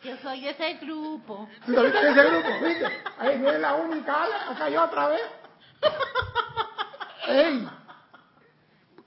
[0.02, 1.48] yo soy ese grupo.
[1.64, 2.48] ¿Tú en ese grupo?
[2.62, 2.86] ¿Viste?
[3.18, 5.22] Ahí no es la única, acá yo otra vez.
[7.28, 7.68] ¡Ey!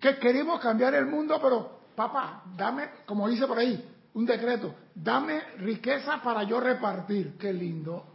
[0.01, 5.39] Que queremos cambiar el mundo, pero papá, dame, como dice por ahí, un decreto, dame
[5.58, 7.38] riqueza para yo repartir.
[7.38, 8.06] Qué lindo.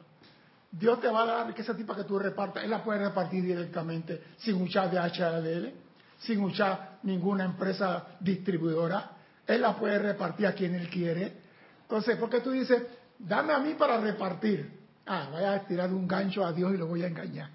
[0.71, 2.65] Dios te va a dar riqueza a ti para que tú repartas.
[2.65, 5.73] Él la puede repartir directamente, sin usar de HDL,
[6.19, 9.11] sin usar ninguna empresa distribuidora.
[9.47, 11.33] Él la puede repartir a quien Él quiere.
[11.83, 12.83] Entonces, ¿por qué tú dices,
[13.19, 14.81] dame a mí para repartir?
[15.07, 17.51] Ah, voy a tirar un gancho a Dios y lo voy a engañar.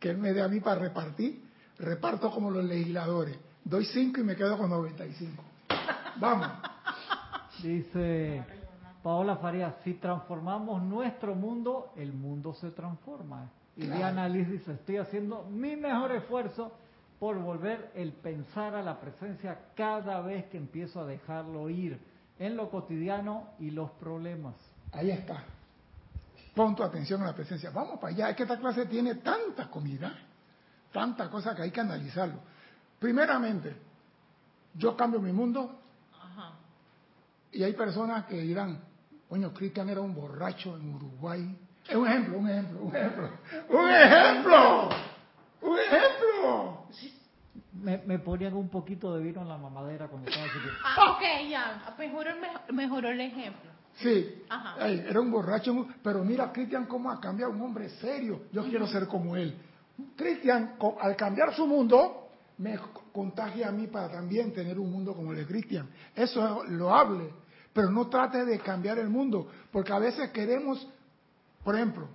[0.00, 1.44] Que Él me dé a mí para repartir.
[1.78, 3.36] Reparto como los legisladores.
[3.62, 5.44] Doy cinco y me quedo con 95.
[6.16, 6.48] Vamos.
[7.62, 8.44] Dice
[9.02, 13.50] Paola Farías, si transformamos nuestro mundo, el mundo se transforma.
[13.76, 13.86] Y.
[13.86, 16.72] Diana Liz dice, estoy haciendo mi mejor esfuerzo
[17.18, 21.98] por volver el pensar a la presencia cada vez que empiezo a dejarlo ir
[22.38, 24.54] en lo cotidiano y los problemas.
[24.92, 25.44] Ahí está.
[26.54, 27.70] Pon tu atención a la presencia.
[27.70, 28.30] Vamos para allá.
[28.30, 30.14] Es que esta clase tiene tanta comida,
[30.92, 32.40] tanta cosa que hay que analizarlo.
[32.98, 33.74] Primeramente,
[34.74, 35.80] yo cambio mi mundo.
[37.54, 38.80] Y hay personas que dirán,
[39.28, 41.56] coño, Cristian era un borracho en Uruguay.
[41.88, 43.30] Es un ejemplo, un ejemplo, un ejemplo.
[43.70, 44.88] ¡Un ejemplo!
[45.62, 46.86] ¡Un ejemplo!
[47.72, 50.72] Me, me ponían un poquito de vino en la mamadera cuando estaba chiquito.
[50.84, 51.94] Ah, ok, ya.
[51.98, 53.70] Mejoró, el- mejoró el ejemplo.
[53.96, 54.74] Sí, Ajá.
[54.80, 58.42] Ay, era un borracho, pero mira Cristian cómo ha cambiado un hombre serio.
[58.52, 59.56] Yo quiero ser como él.
[60.16, 62.76] Cristian, al cambiar su mundo, me
[63.12, 65.88] contagia a mí para también tener un mundo como el de Cristian.
[66.14, 67.30] Eso es loable,
[67.74, 70.86] pero no trate de cambiar el mundo, porque a veces queremos,
[71.62, 72.08] por ejemplo,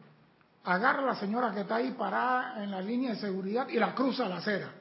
[0.63, 3.93] agarra a la señora que está ahí parada en la línea de seguridad y la
[3.93, 4.71] cruza a la acera.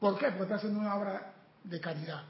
[0.00, 0.26] ¿Por qué?
[0.26, 2.24] Porque está haciendo una obra de caridad.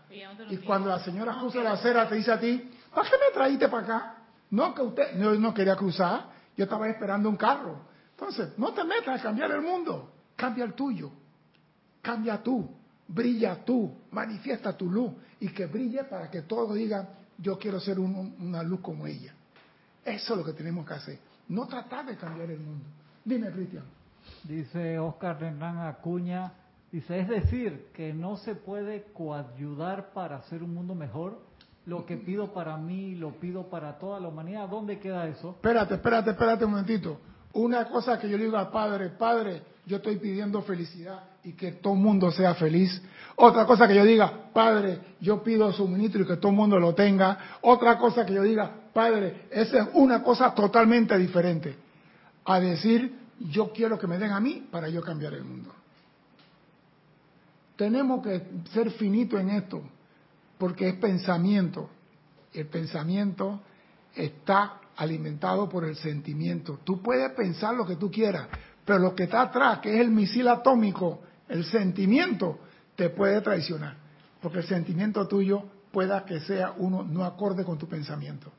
[0.51, 3.69] Y cuando la señora cruza la acera, te dice a ti, ¿para qué me traíste
[3.69, 4.15] para acá?
[4.51, 7.81] No, que usted no, no quería cruzar, yo estaba esperando un carro.
[8.11, 11.11] Entonces, no te metas a cambiar el mundo, cambia el tuyo.
[12.03, 12.71] Cambia tú,
[13.09, 17.99] brilla tú, manifiesta tu luz y que brille para que todos digan, yo quiero ser
[17.99, 19.35] un- una luz como ella.
[20.05, 21.19] Eso es lo que tenemos que hacer.
[21.49, 22.85] No tratar de cambiar el mundo.
[23.25, 23.85] Dime, Cristian.
[24.43, 26.53] Dice Oscar Hernán Acuña,
[26.91, 31.43] dice, es decir, que no se puede coayudar para hacer un mundo mejor.
[31.87, 34.69] Lo que pido para mí, lo pido para toda la humanidad.
[34.69, 35.51] ¿Dónde queda eso?
[35.51, 37.21] Espérate, espérate, espérate un momentito.
[37.55, 41.73] Una cosa que yo le digo al Padre, Padre, yo estoy pidiendo felicidad y que
[41.73, 43.01] todo el mundo sea feliz.
[43.37, 46.95] Otra cosa que yo diga, Padre, yo pido suministro y que todo el mundo lo
[46.95, 47.59] tenga.
[47.61, 51.77] Otra cosa que yo diga, Padre, esa es una cosa totalmente diferente.
[52.45, 55.73] A decir, yo quiero que me den a mí para yo cambiar el mundo.
[57.77, 59.83] Tenemos que ser finitos en esto,
[60.59, 61.91] porque es pensamiento.
[62.53, 63.61] El pensamiento
[64.15, 66.81] está alimentado por el sentimiento.
[66.85, 68.49] Tú puedes pensar lo que tú quieras,
[68.85, 72.59] pero lo que está atrás, que es el misil atómico, el sentimiento,
[72.97, 73.97] te puede traicionar.
[74.41, 78.53] Porque el sentimiento tuyo pueda que sea uno no acorde con tu pensamiento.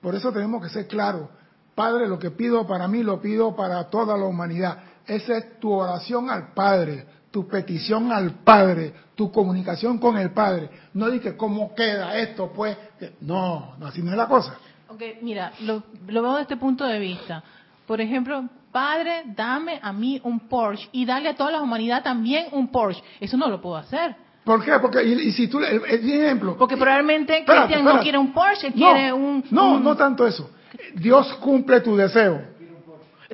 [0.00, 1.28] Por eso tenemos que ser claros.
[1.74, 4.78] Padre, lo que pido para mí lo pido para toda la humanidad.
[5.06, 10.70] Esa es tu oración al Padre, tu petición al Padre, tu comunicación con el Padre.
[10.94, 12.76] No dices cómo queda esto, pues.
[13.20, 14.56] No, no, así no es la cosa.
[14.96, 17.42] Ok, mira, lo, lo veo desde este punto de vista.
[17.86, 22.46] Por ejemplo, Padre, dame a mí un Porsche y dale a toda la humanidad también
[22.52, 23.02] un Porsche.
[23.20, 24.16] Eso no lo puedo hacer.
[24.44, 24.72] ¿Por qué?
[24.80, 26.56] Porque, y, y si tú, el, el ejemplo.
[26.56, 29.44] Porque probablemente Espérate, Cristian no quiere un Porsche, él No, quiere un...
[29.50, 30.50] No, un- no tanto eso.
[30.94, 32.40] Dios cumple tu deseo.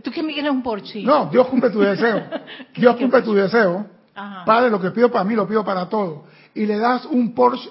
[0.03, 1.03] ¿Tú qué me quieres un Porsche?
[1.03, 2.23] No, Dios cumple tu deseo.
[2.77, 3.87] Dios cumple tu deseo.
[4.15, 4.45] Ajá.
[4.45, 6.23] Padre, lo que pido para mí lo pido para todos.
[6.55, 7.69] Y le das un Porsche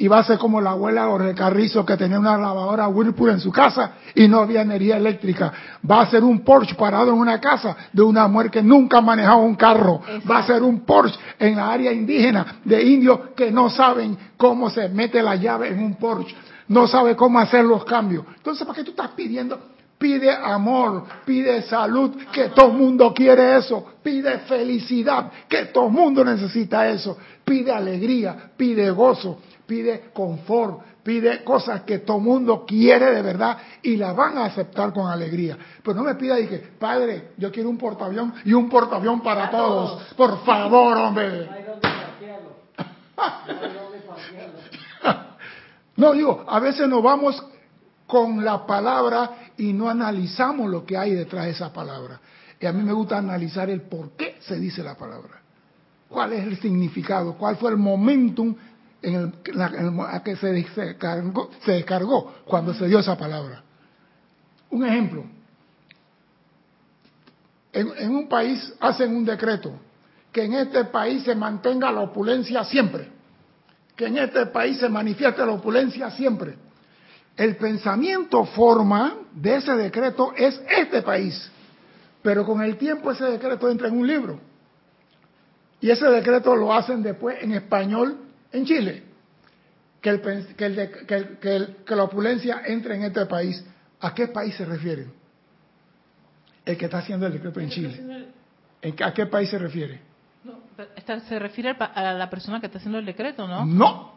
[0.00, 3.40] y va a ser como la abuela Jorge Carrizo que tenía una lavadora Whirlpool en
[3.40, 5.52] su casa y no había energía eléctrica.
[5.88, 9.02] Va a ser un Porsche parado en una casa de una mujer que nunca ha
[9.02, 10.00] manejado un carro.
[10.30, 14.70] Va a ser un Porsche en la área indígena de indios que no saben cómo
[14.70, 16.36] se mete la llave en un Porsche.
[16.68, 18.24] No sabe cómo hacer los cambios.
[18.36, 19.58] Entonces, ¿para qué tú estás pidiendo?
[19.98, 23.94] Pide amor, pide salud, que todo el mundo quiere eso.
[24.00, 27.18] Pide felicidad, que todo el mundo necesita eso.
[27.44, 33.96] Pide alegría, pide gozo, pide confort, pide cosas que todo mundo quiere de verdad y
[33.96, 35.58] las van a aceptar con alegría.
[35.82, 39.50] Pero no me pida y que, Padre, yo quiero un portaavión y un portaavión para
[39.50, 40.02] todos.
[40.16, 41.48] Por favor, hombre.
[45.96, 47.44] No, digo, a veces nos vamos
[48.06, 52.20] con la palabra y no analizamos lo que hay detrás de esa palabra.
[52.60, 55.42] Y a mí me gusta analizar el por qué se dice la palabra.
[56.08, 57.34] ¿Cuál es el significado?
[57.34, 58.54] ¿Cuál fue el momentum
[59.02, 63.62] en el, la- que se descargó, se descargó cuando se dio esa palabra?
[64.70, 65.24] Un ejemplo.
[67.72, 69.72] En, en un país hacen un decreto
[70.32, 73.18] que en este país se mantenga la opulencia siempre
[73.98, 76.54] que en este país se manifieste la opulencia siempre.
[77.36, 81.50] El pensamiento forma de ese decreto es este país,
[82.22, 84.38] pero con el tiempo ese decreto entra en un libro.
[85.80, 88.18] Y ese decreto lo hacen después en español
[88.52, 89.02] en Chile.
[90.00, 90.20] Que, el
[90.56, 93.64] que el de- que el- que el- que la opulencia entre en este país.
[94.00, 95.06] ¿A qué país se refiere?
[96.64, 98.28] El que está haciendo el decreto en Chile.
[98.80, 100.00] ¿En qué- ¿A qué país se refiere?
[100.44, 100.60] No,
[100.94, 103.66] esta se refiere a la persona que está haciendo el decreto, ¿no?
[103.66, 104.12] No,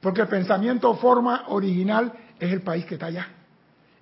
[0.00, 3.28] porque el pensamiento forma original es el país que está allá.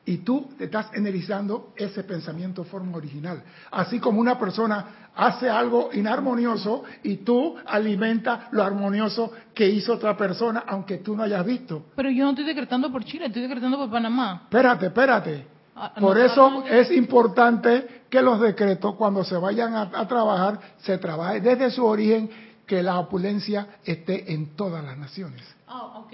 [0.07, 3.43] Y tú te estás energizando ese pensamiento forma original.
[3.73, 10.17] Así como una persona hace algo inarmonioso y tú alimentas lo armonioso que hizo otra
[10.17, 11.87] persona, aunque tú no hayas visto.
[11.97, 14.43] Pero yo no estoy decretando por Chile, estoy decretando por Panamá.
[14.45, 15.47] Espérate, espérate.
[15.75, 20.59] Ah, no, Por eso es importante que los decretos, cuando se vayan a, a trabajar,
[20.79, 22.31] se trabaje desde su origen,
[22.67, 25.43] que la opulencia esté en todas las naciones.
[25.69, 26.13] Oh, ok.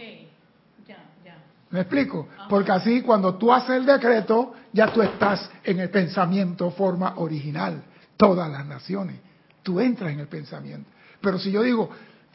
[1.73, 2.29] ¿Me explico?
[2.51, 7.83] Porque así cuando tú haces el decreto, ya tú estás en el pensamiento forma original,
[8.17, 9.19] todas las naciones.
[9.63, 10.91] Tú entras en el pensamiento.
[11.23, 11.89] Pero si yo digo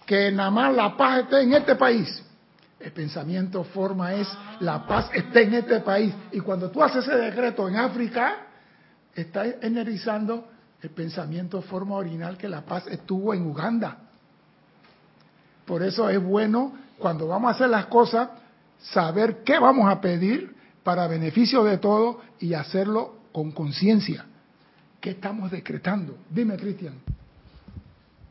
[0.08, 2.24] que nada más la paz esté en este país,
[2.80, 4.28] el pensamiento forma es
[4.60, 6.14] la paz esté en este país.
[6.32, 8.38] Y cuando tú haces ese decreto en África,
[9.14, 10.48] estás energizando
[10.82, 14.00] el pensamiento forma original que la paz estuvo en Uganda.
[15.64, 18.30] Por eso es bueno cuando vamos a hacer las cosas
[18.80, 24.26] saber qué vamos a pedir para beneficio de todos y hacerlo con conciencia.
[25.02, 26.18] ¿Qué estamos decretando?
[26.30, 26.96] Dime, Cristian.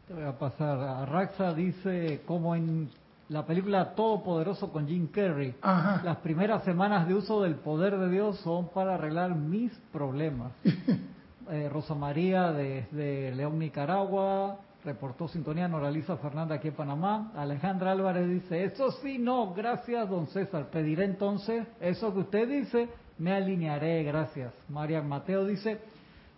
[0.08, 0.78] Te voy a pasar.
[0.78, 2.88] A Raxa dice, como en
[3.28, 6.02] la película Todopoderoso con Jim Carrey, Ajá.
[6.04, 10.52] las primeras semanas de uso del poder de Dios son para arreglar mis problemas.
[11.48, 17.32] Eh, Rosa María desde León, Nicaragua, reportó sintonía Noraliza Fernanda aquí en Panamá.
[17.34, 20.70] Alejandra Álvarez dice, eso sí, no, gracias don César.
[20.70, 24.54] Pediré entonces eso que usted dice, me alinearé, gracias.
[24.68, 25.80] Marian Mateo dice,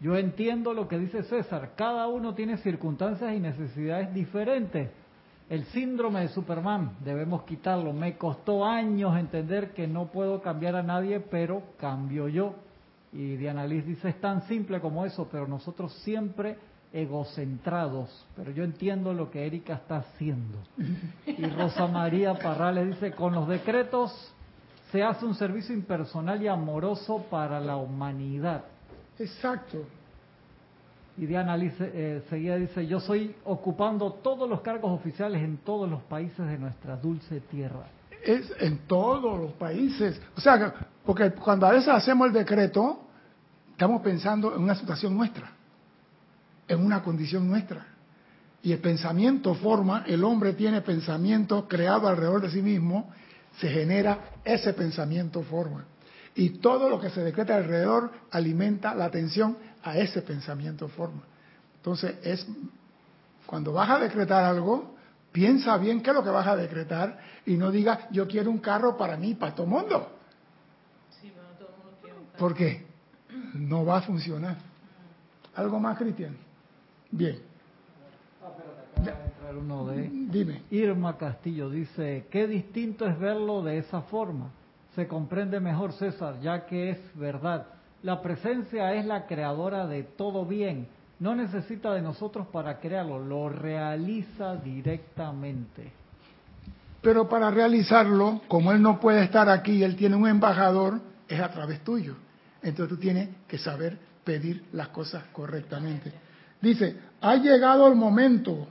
[0.00, 4.90] yo entiendo lo que dice César, cada uno tiene circunstancias y necesidades diferentes.
[5.50, 7.92] El síndrome de Superman, debemos quitarlo.
[7.92, 12.54] Me costó años entender que no puedo cambiar a nadie, pero cambio yo.
[13.12, 16.56] Y Diana Liz dice, es tan simple como eso, pero nosotros siempre
[16.92, 18.26] egocentrados.
[18.36, 20.58] Pero yo entiendo lo que Erika está haciendo.
[21.26, 24.12] Y Rosa María Parrales dice, con los decretos
[24.90, 28.64] se hace un servicio impersonal y amoroso para la humanidad.
[29.18, 29.84] Exacto.
[31.18, 36.00] Y Diana eh, seguida dice, yo soy ocupando todos los cargos oficiales en todos los
[36.02, 37.86] países de nuestra dulce tierra.
[38.24, 40.20] Es en todos los países.
[40.36, 43.00] O sea, que- porque cuando a veces hacemos el decreto,
[43.72, 45.50] estamos pensando en una situación nuestra,
[46.68, 47.86] en una condición nuestra.
[48.62, 53.10] Y el pensamiento forma, el hombre tiene pensamiento creado alrededor de sí mismo,
[53.58, 55.84] se genera ese pensamiento forma.
[56.34, 61.22] Y todo lo que se decreta alrededor alimenta la atención a ese pensamiento forma.
[61.76, 62.46] Entonces, es
[63.46, 64.94] cuando vas a decretar algo,
[65.32, 68.58] piensa bien qué es lo que vas a decretar y no digas, yo quiero un
[68.58, 70.12] carro para mí, para todo el mundo.
[72.38, 72.86] Porque
[73.54, 74.56] no va a funcionar.
[75.54, 76.47] ¿Algo más, Cristian?
[77.10, 77.38] Bien,
[78.98, 80.62] entrar uno de dime.
[80.70, 84.50] Irma Castillo dice, qué distinto es verlo de esa forma.
[84.94, 87.66] Se comprende mejor, César, ya que es verdad.
[88.02, 90.88] La presencia es la creadora de todo bien.
[91.18, 95.92] No necesita de nosotros para crearlo, lo realiza directamente.
[97.00, 101.50] Pero para realizarlo, como él no puede estar aquí, él tiene un embajador, es a
[101.50, 102.16] través tuyo.
[102.62, 106.12] Entonces tú tienes que saber pedir las cosas correctamente.
[106.60, 108.68] Dice, ha llegado el momento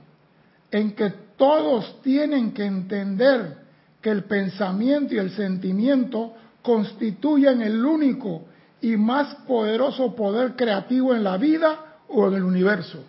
[0.70, 3.56] en que todos tienen que entender
[4.00, 8.44] que el pensamiento y el sentimiento constituyen el único
[8.80, 13.04] y más poderoso poder creativo en la vida o en el universo.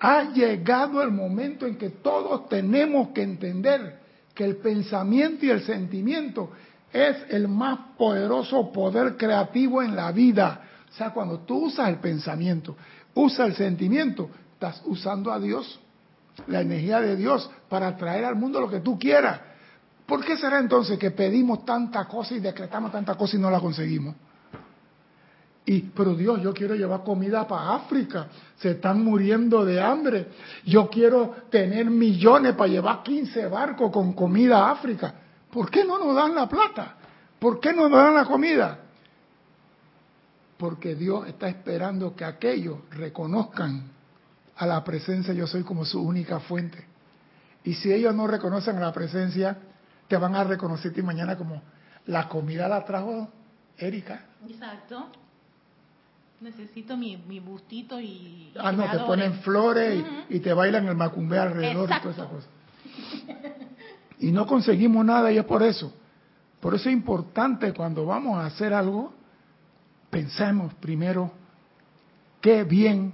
[0.00, 3.98] Ha llegado el momento en que todos tenemos que entender
[4.34, 6.50] que el pensamiento y el sentimiento
[6.92, 10.60] es el más poderoso poder creativo en la vida.
[10.90, 12.76] O sea, cuando tú usas el pensamiento,
[13.14, 15.80] usas el sentimiento, estás usando a Dios,
[16.46, 19.40] la energía de Dios, para traer al mundo lo que tú quieras.
[20.06, 23.60] ¿Por qué será entonces que pedimos tanta cosa y decretamos tanta cosa y no la
[23.60, 24.14] conseguimos?
[25.66, 28.26] Y, pero Dios, yo quiero llevar comida para África.
[28.56, 30.28] Se están muriendo de hambre.
[30.66, 35.14] Yo quiero tener millones para llevar 15 barcos con comida a África.
[35.50, 36.96] ¿Por qué no nos dan la plata?
[37.38, 38.83] ¿Por qué no nos dan la comida?
[40.56, 43.84] Porque Dios está esperando que aquellos reconozcan
[44.56, 46.84] a la presencia yo soy como su única fuente.
[47.64, 49.58] Y si ellos no reconocen a la presencia,
[50.06, 51.62] te van a reconocer ti mañana como
[52.06, 53.28] la comida la trajo
[53.78, 54.26] Erika.
[54.48, 55.08] Exacto.
[56.40, 58.52] Necesito mi, mi bustito y...
[58.58, 62.10] Ah, no, te ponen flores y- te bailan el macumbe alrededor Exacto.
[62.10, 62.50] y todas esas cosas.
[64.18, 65.92] Y no conseguimos nada y es por eso.
[66.60, 69.14] Por eso es importante cuando vamos a hacer algo,
[70.14, 71.30] pensemos primero
[72.40, 73.12] qué bien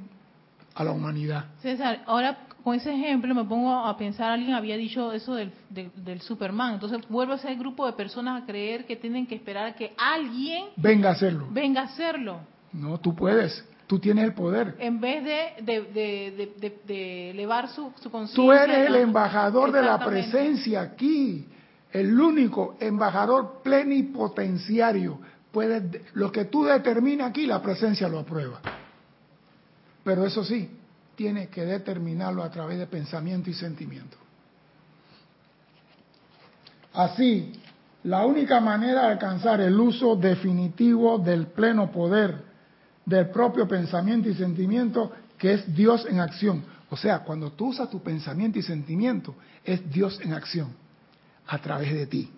[0.75, 1.47] a la humanidad.
[1.63, 5.91] César, ahora con ese ejemplo me pongo a pensar, alguien había dicho eso del, del,
[5.97, 9.67] del Superman, entonces vuelve a ese grupo de personas a creer que tienen que esperar
[9.67, 11.47] a que alguien Venga a hacerlo.
[11.51, 12.41] venga a hacerlo,
[12.73, 13.65] No, tú puedes.
[13.87, 14.77] Tú tienes el poder.
[14.79, 15.81] en vez de, de,
[16.61, 18.37] de, de- elevar su, su conciencia.
[18.37, 21.49] Tú eres el embajador de la presencia aquí,
[21.91, 25.19] el único embajador plenipotenciario.
[25.53, 25.83] Puedes,
[26.15, 28.61] lo que tú determinas aquí, la presencia lo aprueba.
[30.05, 30.71] Pero eso sí,
[31.15, 34.17] tienes que determinarlo a través de pensamiento y sentimiento.
[36.93, 37.53] Así,
[38.05, 42.51] la única manera de alcanzar el uso definitivo del pleno poder
[43.05, 46.65] del propio pensamiento y sentimiento, que es Dios en acción.
[46.91, 49.35] O sea, cuando tú usas tu pensamiento y sentimiento,
[49.65, 50.73] es Dios en acción,
[51.47, 52.31] a través de ti.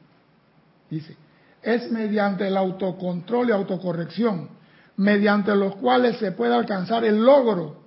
[0.90, 1.16] Dice,
[1.62, 4.48] es mediante el autocontrol y autocorrección,
[4.96, 7.82] mediante los cuales se puede alcanzar el logro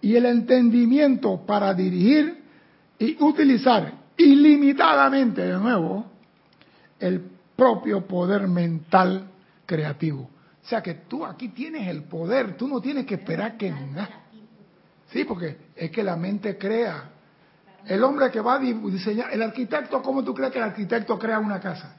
[0.00, 2.44] y el entendimiento para dirigir
[2.98, 6.06] y utilizar ilimitadamente, de nuevo,
[7.00, 7.20] el
[7.56, 9.28] propio poder mental
[9.66, 10.30] creativo.
[10.64, 14.22] O sea que tú aquí tienes el poder, tú no tienes que esperar que nada.
[15.10, 17.10] Sí, porque es que la mente crea.
[17.86, 21.38] El hombre que va a diseñar, el arquitecto, ¿cómo tú crees que el arquitecto crea
[21.38, 21.96] una casa?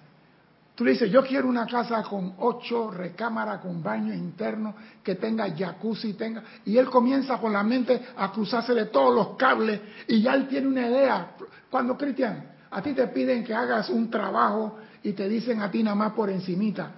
[0.77, 5.49] Tú le dices, yo quiero una casa con ocho recámaras, con baño interno, que tenga
[5.49, 6.43] jacuzzi, tenga...
[6.65, 10.47] Y él comienza con la mente a cruzarse de todos los cables y ya él
[10.47, 11.31] tiene una idea.
[11.71, 15.81] Cuando, Cristian, a ti te piden que hagas un trabajo y te dicen a ti
[15.81, 16.91] nada más por encimita,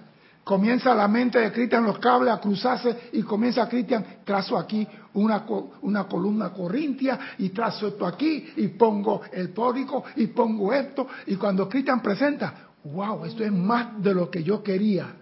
[0.44, 5.46] comienza la mente de Cristian los cables a cruzarse y comienza Cristian, trazo aquí una,
[5.80, 11.36] una columna corintia y trazo esto aquí y pongo el pórico y pongo esto y
[11.36, 15.14] cuando Cristian presenta, wow, esto es más de lo que yo quería.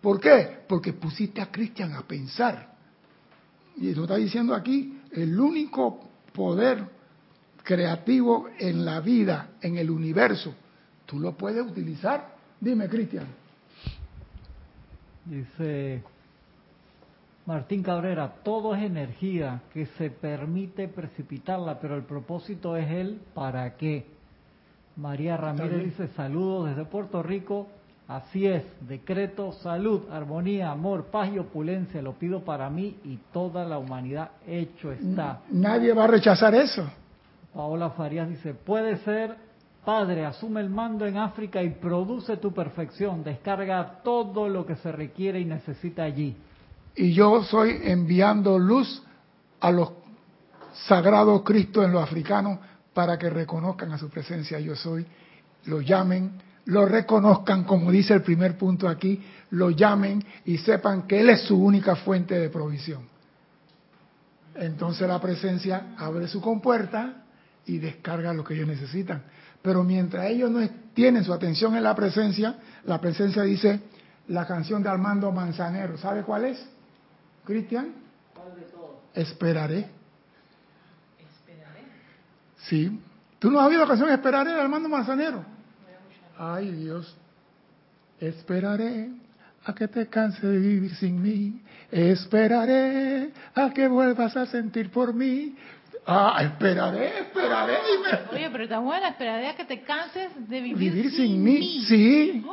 [0.00, 0.64] ¿Por qué?
[0.68, 2.74] Porque pusiste a Cristian a pensar.
[3.76, 6.00] Y lo está diciendo aquí, el único
[6.32, 6.84] poder
[7.62, 10.54] creativo en la vida, en el universo,
[11.06, 12.34] tú lo puedes utilizar.
[12.60, 13.26] Dime, Cristian.
[15.24, 16.02] Dice
[17.46, 23.76] Martín Cabrera, todo es energía que se permite precipitarla, pero el propósito es el para
[23.76, 24.06] qué.
[24.96, 27.68] María Ramírez dice saludos desde Puerto Rico.
[28.06, 32.02] Así es, decreto salud, armonía, amor, paz y opulencia.
[32.02, 34.30] Lo pido para mí y toda la humanidad.
[34.46, 35.40] Hecho está.
[35.50, 36.84] Nadie va a rechazar eso.
[37.54, 39.36] Paola Farías dice, puede ser,
[39.84, 43.24] Padre, asume el mando en África y produce tu perfección.
[43.24, 46.36] Descarga todo lo que se requiere y necesita allí.
[46.96, 49.02] Y yo soy enviando luz
[49.60, 49.92] a los
[50.86, 52.58] sagrados Cristos en los africanos
[52.94, 55.04] para que reconozcan a su presencia yo soy,
[55.66, 56.32] lo llamen,
[56.66, 61.42] lo reconozcan, como dice el primer punto aquí, lo llamen y sepan que Él es
[61.42, 63.02] su única fuente de provisión.
[64.54, 67.24] Entonces la presencia abre su compuerta
[67.66, 69.24] y descarga lo que ellos necesitan.
[69.60, 73.80] Pero mientras ellos no tienen su atención en la presencia, la presencia dice
[74.28, 75.98] la canción de Armando Manzanero.
[75.98, 76.64] ¿Sabe cuál es?
[77.44, 77.94] Cristian.
[79.14, 79.88] Esperaré.
[82.68, 83.00] Sí.
[83.38, 85.44] ¿Tú no has oído la canción Esperaré de Armando Manzanero?
[86.38, 87.16] Ay Dios.
[88.20, 89.10] Esperaré
[89.64, 91.60] a que te canse de vivir sin mí.
[91.90, 95.54] Esperaré a que vuelvas a sentir por mí.
[96.06, 97.74] Ah, esperaré, esperaré.
[98.02, 101.82] me- Oye, pero está buena, esperaré a que te canses de vivir, Vivir sin mí,
[101.88, 102.44] sí.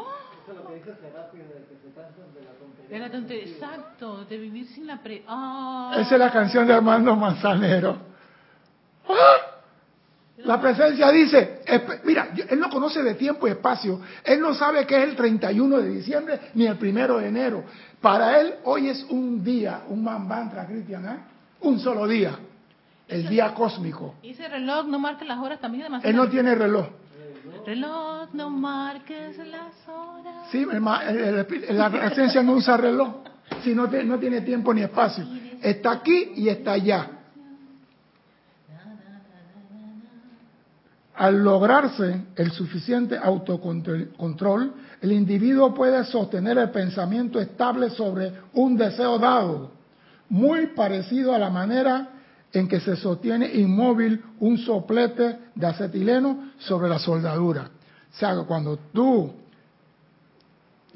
[2.89, 5.24] De la tontería, exacto, de vivir sin la pre...
[5.28, 5.93] Ah.
[5.97, 7.97] Esa es la canción de Armando Manzanero.
[9.07, 9.51] ¡Ah!
[10.46, 11.62] La presencia dice,
[12.04, 15.78] mira, él no conoce de tiempo y espacio, él no sabe que es el 31
[15.80, 17.64] de diciembre ni el primero de enero.
[18.02, 21.18] Para él hoy es un día, un mambantra, Cristian, ¿eh?
[21.62, 22.38] un solo día,
[23.08, 24.16] el día cósmico.
[24.24, 26.10] Y ese reloj no marca las horas también demasiado.
[26.10, 26.88] Él no tiene reloj.
[27.66, 30.48] Reloj, no marques las horas.
[30.52, 33.18] Sí, el ma- el- el- la presencia no usa reloj,
[33.64, 35.26] si no, te- no tiene tiempo ni espacio.
[35.62, 37.08] Está aquí y está allá.
[41.16, 49.20] Al lograrse el suficiente autocontrol, el individuo puede sostener el pensamiento estable sobre un deseo
[49.20, 49.72] dado,
[50.30, 52.09] muy parecido a la manera
[52.53, 57.70] en que se sostiene inmóvil un soplete de acetileno sobre la soldadura.
[58.14, 59.32] O sea, cuando tú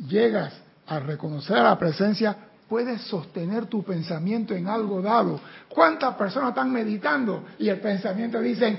[0.08, 0.54] llegas
[0.88, 2.36] a reconocer la presencia,
[2.68, 5.40] puedes sostener tu pensamiento en algo dado.
[5.70, 8.78] ¿Cuántas personas están meditando y el pensamiento dicen,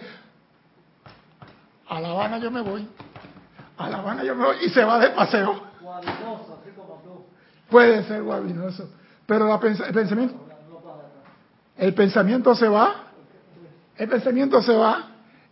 [1.89, 2.89] a La Habana yo me voy,
[3.79, 5.63] a La Habana yo me voy y se va de paseo?
[5.81, 7.25] Guabinoso, así como tú.
[7.71, 8.91] Puede ser guabinoso,
[9.27, 10.35] pero la pens- el pensamiento,
[11.77, 13.03] el pensamiento se va
[13.99, 15.09] El pensamiento se va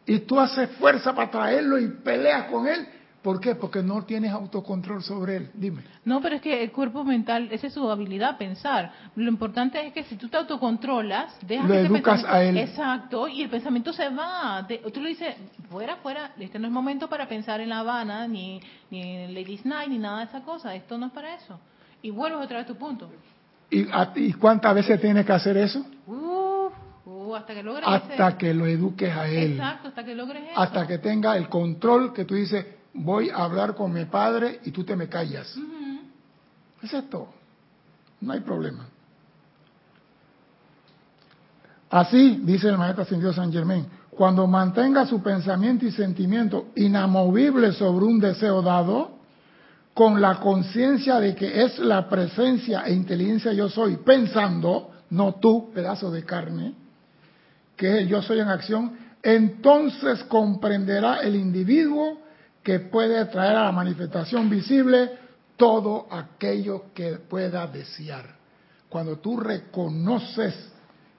[0.06, 2.86] y tú haces fuerza para traerlo y peleas con él.
[3.24, 3.54] ¿Por qué?
[3.54, 5.50] Porque no tienes autocontrol sobre él.
[5.54, 5.82] Dime.
[6.04, 8.92] No, pero es que el cuerpo mental, esa es su habilidad, pensar.
[9.16, 12.58] Lo importante es que si tú te autocontrolas, dejas Lo que educas a él.
[12.58, 14.66] Exacto, y el pensamiento se va.
[14.68, 15.34] Te- tú le dices,
[15.70, 18.60] fuera, fuera, este no es momento para pensar en La Habana, ni,
[18.90, 20.74] ni en Ladies Night, ni nada de esa cosa.
[20.74, 21.58] Esto no es para eso.
[22.02, 23.10] Y vuelves otra vez a tu punto.
[23.70, 25.82] ¿Y, a- y cuántas veces tienes que hacer eso?
[26.06, 26.72] Uf,
[27.06, 29.52] uh, hasta que logres Hasta ese- que lo eduques a él.
[29.52, 30.60] Exacto, hasta que logres eso.
[30.60, 34.70] Hasta que tenga el control que tú dices, voy a hablar con mi padre y
[34.70, 35.54] tú te me callas.
[36.82, 37.28] Eso es todo.
[38.20, 38.86] No hay problema.
[41.90, 48.06] Así, dice el maestro ascendido San Germán, cuando mantenga su pensamiento y sentimiento inamovible sobre
[48.06, 49.14] un deseo dado,
[49.92, 55.72] con la conciencia de que es la presencia e inteligencia yo soy pensando, no tú,
[55.72, 56.74] pedazo de carne,
[57.76, 58.92] que es el yo soy en acción,
[59.22, 62.23] entonces comprenderá el individuo
[62.64, 65.10] que puede traer a la manifestación visible
[65.56, 68.24] todo aquello que pueda desear.
[68.88, 70.72] Cuando tú reconoces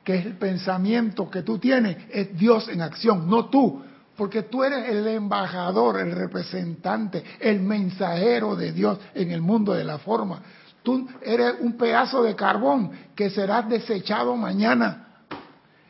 [0.03, 3.81] que el pensamiento que tú tienes, es Dios en acción, no tú,
[4.17, 9.83] porque tú eres el embajador, el representante, el mensajero de Dios en el mundo de
[9.83, 10.41] la forma.
[10.83, 15.07] Tú eres un pedazo de carbón que será desechado mañana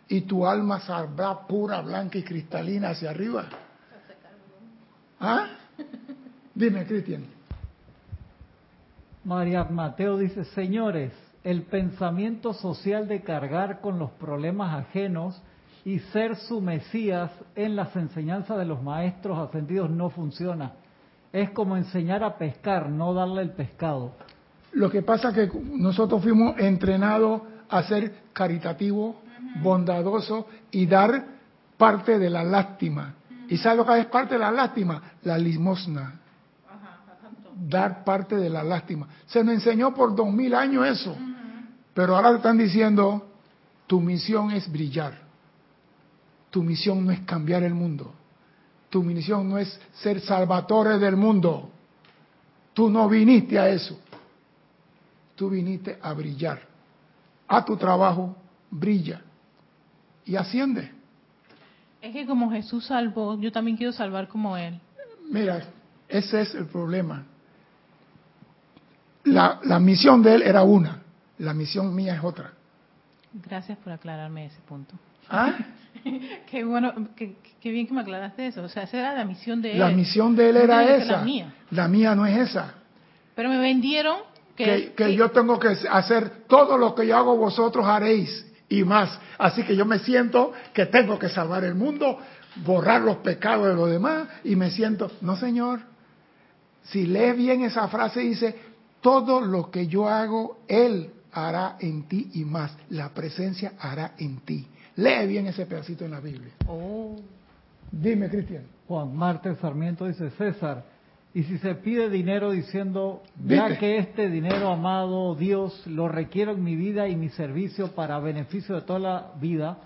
[0.07, 3.47] y tu alma saldrá pura, blanca y cristalina hacia arriba.
[5.27, 5.47] ¿Ah?
[6.53, 7.25] Dime, Cristian.
[9.23, 11.13] María Mateo dice, señores,
[11.43, 15.41] el pensamiento social de cargar con los problemas ajenos
[15.83, 20.73] y ser su Mesías en las enseñanzas de los maestros ascendidos no funciona.
[21.33, 24.13] Es como enseñar a pescar, no darle el pescado.
[24.73, 29.15] Lo que pasa es que nosotros fuimos entrenados a ser caritativo,
[29.63, 31.25] bondadoso y dar
[31.77, 33.15] parte de la lástima.
[33.49, 35.01] ¿Y sabes lo que es parte de la lástima?
[35.23, 36.19] La limosna.
[37.67, 39.07] Dar parte de la lástima.
[39.27, 41.15] Se nos enseñó por dos mil años eso.
[41.93, 43.29] Pero ahora te están diciendo,
[43.87, 45.19] tu misión es brillar.
[46.49, 48.13] Tu misión no es cambiar el mundo.
[48.89, 51.69] Tu misión no es ser salvatores del mundo.
[52.73, 53.99] Tú no viniste a eso.
[55.35, 56.61] Tú viniste a brillar.
[57.47, 58.35] A tu trabajo,
[58.69, 59.21] brilla.
[60.25, 60.94] Y asciende.
[62.05, 64.79] Es que como Jesús salvó, yo también quiero salvar como Él.
[65.31, 65.63] Mira,
[66.07, 67.23] ese es el problema.
[69.23, 71.01] La, la misión de él era una,
[71.39, 72.53] la misión mía es otra.
[73.33, 74.93] Gracias por aclararme ese punto.
[75.29, 75.55] ¿Ah?
[76.51, 78.61] Qué bueno, qué, qué bien que me aclaraste eso.
[78.61, 79.95] O sea, esa era la misión de La Él.
[79.95, 81.11] misión de él No era que ser esa.
[81.13, 81.53] La mía.
[81.71, 82.75] La mía no es esa.
[83.33, 84.17] Pero me vendieron
[84.55, 88.83] que, Que, que yo tengo que hacer todo lo que yo hago, vosotros haréis y
[88.83, 89.19] más.
[89.37, 92.19] Así que yo me siento que tengo que salvar el mundo,
[92.63, 95.81] borrar los pecados de los demás y me siento, no señor.
[96.83, 98.55] Si lees bien esa frase dice,
[99.01, 102.75] todo lo que yo hago, Él hará en ti y más.
[102.89, 104.67] La presencia hará en ti.
[104.97, 106.53] Lee bien ese pedacito en la Biblia.
[106.67, 107.17] Oh,
[107.91, 108.63] Dime, Cristian.
[108.87, 110.83] Juan Marte Sarmiento dice, César,
[111.35, 113.79] y si se pide dinero diciendo, ya ¿Viste?
[113.79, 118.75] que este dinero, amado Dios, lo requiero en mi vida y mi servicio para beneficio
[118.75, 119.77] de toda la vida,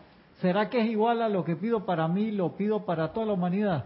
[0.42, 3.34] ¿será que es igual a lo que pido para mí, lo pido para toda la
[3.34, 3.86] humanidad?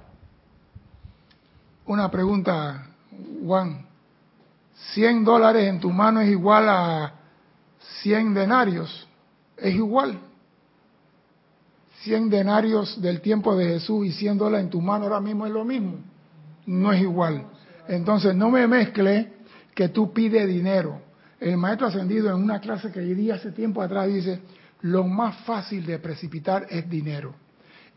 [1.86, 2.86] Una pregunta,
[3.46, 3.86] Juan.
[4.94, 7.14] 100 dólares en tu mano es igual a
[8.02, 9.08] 100 denarios.
[9.56, 10.20] Es igual.
[12.02, 15.54] 100 denarios del tiempo de Jesús y 100 dólares en tu mano ahora mismo es
[15.54, 16.00] lo mismo.
[16.66, 17.53] No es igual.
[17.88, 19.34] Entonces no me mezcle
[19.74, 21.02] que tú pides dinero.
[21.40, 24.42] El maestro ascendido en una clase que di hace tiempo atrás dice,
[24.82, 27.36] lo más fácil de precipitar es dinero.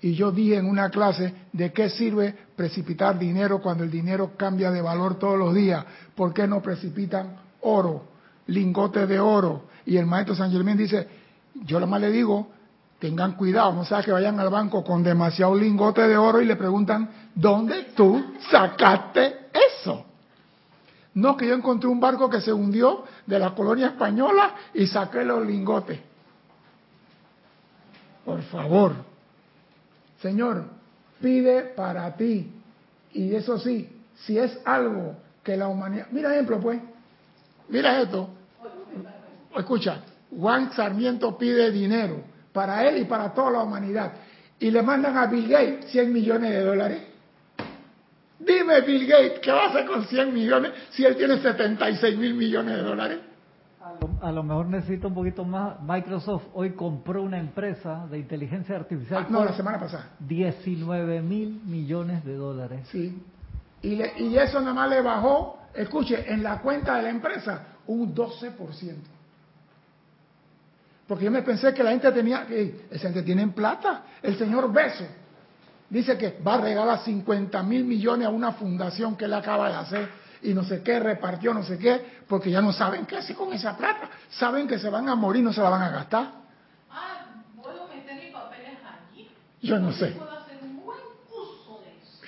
[0.01, 4.71] Y yo dije en una clase de qué sirve precipitar dinero cuando el dinero cambia
[4.71, 5.85] de valor todos los días.
[6.15, 8.05] ¿Por qué no precipitan oro,
[8.47, 9.69] lingotes de oro?
[9.87, 11.07] Y el maestro San Germán dice,
[11.65, 12.49] yo lo más le digo,
[12.99, 16.57] tengan cuidado, no sea que vayan al banco con demasiado lingote de oro y le
[16.57, 19.46] preguntan, ¿dónde tú sacaste?
[21.17, 25.25] No, que yo encontré un barco que se hundió de la colonia española y saqué
[25.25, 25.99] los lingotes.
[28.23, 28.93] Por favor.
[30.21, 30.65] Señor,
[31.23, 32.53] pide para ti.
[33.15, 36.09] Y eso sí, si es algo que la humanidad...
[36.11, 36.81] Mira ejemplo, pues.
[37.71, 38.29] Mira esto.
[39.57, 40.03] Escucha,
[40.39, 42.21] Juan Sarmiento pide dinero
[42.53, 44.13] para él y para toda la humanidad.
[44.61, 47.03] Y le mandan a Bill Gates 100 millones de dólares.
[48.39, 52.35] Dime, Bill Gates, ¿qué va a hacer con 100 millones si él tiene 76 mil
[52.35, 53.19] millones de dólares?
[54.21, 55.81] A lo, mejor necesito un poquito más.
[55.81, 59.25] Microsoft hoy compró una empresa de inteligencia artificial.
[59.27, 60.11] Ah, no, la semana pasada.
[60.19, 62.89] 19 mil millones de dólares.
[62.91, 63.23] Sí.
[63.83, 68.15] Y, y eso nada más le bajó, escuche, en la cuenta de la empresa un
[68.15, 68.95] 12%.
[71.07, 74.03] Porque yo me pensé que la gente tenía, que esa gente tiene plata.
[74.23, 75.07] El señor Beso
[75.89, 79.75] dice que va a regalar 50 mil millones a una fundación que él acaba de
[79.77, 80.09] hacer
[80.43, 83.53] y no sé qué, repartió no sé qué, porque ya no saben qué hacer con
[83.53, 84.11] esa plata.
[84.31, 86.31] Saben que se van a morir, no se la van a gastar.
[86.91, 87.27] Ah,
[87.61, 89.31] ¿puedo meter mis papeles allí?
[89.63, 90.09] Yo no sé.
[90.09, 90.99] Puedo hacer un buen
[91.31, 92.19] uso de eso.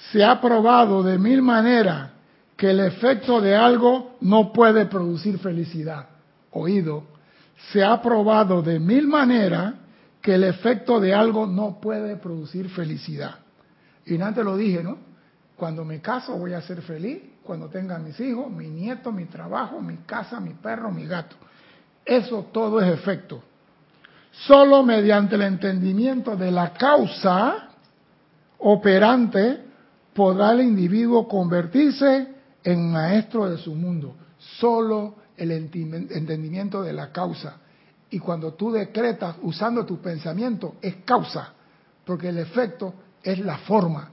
[0.12, 2.10] Se ha probado de mil maneras
[2.56, 6.06] que el efecto de algo no puede producir felicidad.
[6.52, 7.13] Oído,
[7.72, 9.74] se ha probado de mil maneras
[10.20, 13.36] que el efecto de algo no puede producir felicidad.
[14.06, 14.98] Y antes lo dije, ¿no?
[15.56, 19.80] Cuando me caso voy a ser feliz, cuando tenga mis hijos, mi nieto, mi trabajo,
[19.80, 21.36] mi casa, mi perro, mi gato.
[22.04, 23.42] Eso todo es efecto.
[24.30, 27.68] Solo mediante el entendimiento de la causa
[28.58, 29.60] operante
[30.12, 32.28] podrá el individuo convertirse
[32.64, 34.16] en maestro de su mundo.
[34.58, 37.56] Solo el entendimiento de la causa.
[38.10, 41.52] Y cuando tú decretas usando tu pensamiento, es causa,
[42.04, 44.10] porque el efecto es la forma.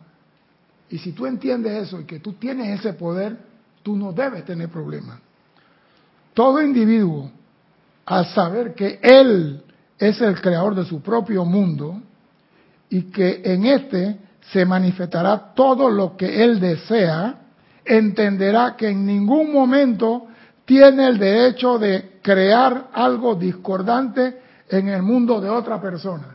[0.89, 3.37] Y si tú entiendes eso y que tú tienes ese poder,
[3.83, 5.19] tú no debes tener problemas.
[6.33, 7.31] Todo individuo,
[8.05, 9.63] al saber que él
[9.97, 12.01] es el creador de su propio mundo
[12.89, 14.17] y que en este
[14.51, 17.35] se manifestará todo lo que él desea,
[17.85, 20.27] entenderá que en ningún momento
[20.71, 26.33] tiene el derecho de crear algo discordante en el mundo de otra persona.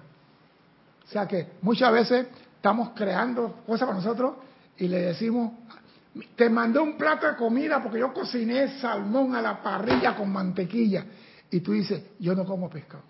[1.06, 4.34] O sea que muchas veces estamos creando cosas para nosotros
[4.76, 5.52] y le decimos,
[6.36, 11.06] te mandé un plato de comida porque yo cociné salmón a la parrilla con mantequilla.
[11.50, 13.04] Y tú dices, yo no como pescado.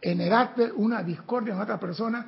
[0.00, 2.24] Generarte una discordia en otra persona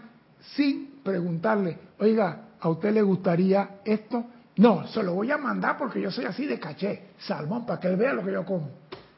[0.57, 4.25] sin preguntarle, oiga, ¿a usted le gustaría esto?
[4.59, 7.89] No, se lo voy a mandar porque yo soy así de caché, salmón, para que
[7.89, 8.71] él vea lo que yo como.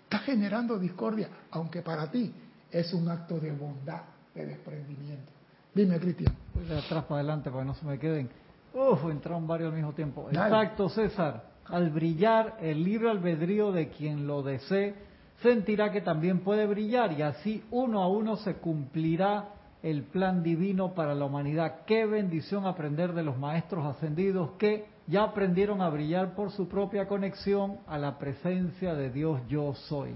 [0.05, 2.33] Está generando discordia, aunque para ti
[2.71, 4.03] es un acto de bondad,
[4.35, 5.33] de desprendimiento.
[5.75, 6.37] Dime, Cristian.
[6.55, 8.29] Voy de atrás para adelante para que no se me queden.
[8.75, 10.29] Uf, entraron varios al mismo tiempo.
[10.31, 11.45] Exacto, César.
[11.65, 14.95] Al brillar el libre albedrío de quien lo desee,
[15.43, 20.93] sentirá que también puede brillar y así uno a uno se cumplirá el plan divino
[20.93, 21.85] para la humanidad.
[21.87, 27.09] Qué bendición aprender de los maestros ascendidos que ya aprendieron a brillar por su propia
[27.09, 30.15] conexión a la presencia de Dios yo soy.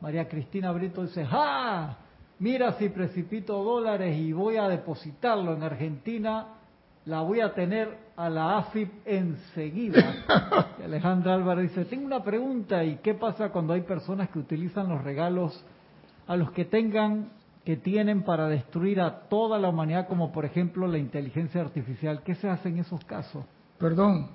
[0.00, 1.98] María Cristina Brito dice, ¡ah!
[2.38, 6.46] Mira si precipito dólares y voy a depositarlo en Argentina,
[7.04, 10.24] la voy a tener a la AFIP enseguida.
[10.82, 15.04] Alejandra Álvarez dice, tengo una pregunta, ¿y qué pasa cuando hay personas que utilizan los
[15.04, 15.62] regalos
[16.26, 17.28] a los que tengan
[17.70, 22.20] que tienen para destruir a toda la humanidad, como por ejemplo la inteligencia artificial.
[22.24, 23.44] ¿Qué se hace en esos casos?
[23.78, 24.26] Perdón,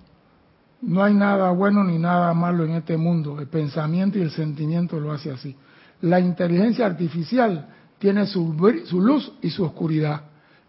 [0.82, 3.38] no hay nada bueno ni nada malo en este mundo.
[3.38, 5.54] El pensamiento y el sentimiento lo hace así.
[6.00, 7.68] La inteligencia artificial
[8.00, 8.56] tiene su,
[8.86, 10.22] su luz y su oscuridad.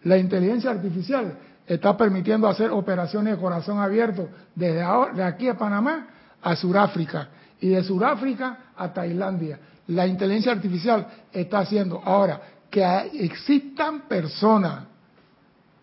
[0.02, 1.38] La inteligencia artificial
[1.68, 4.82] está permitiendo hacer operaciones de corazón abierto desde
[5.14, 6.08] de aquí a Panamá
[6.42, 7.28] a Sudáfrica
[7.60, 9.60] y de Sudáfrica a Tailandia.
[9.86, 12.84] La inteligencia artificial está haciendo ahora que
[13.24, 14.84] existan personas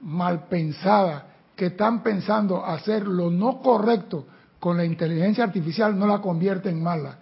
[0.01, 1.23] mal pensadas
[1.55, 4.25] que están pensando hacer lo no correcto
[4.59, 7.17] con la inteligencia artificial no la convierte en mala.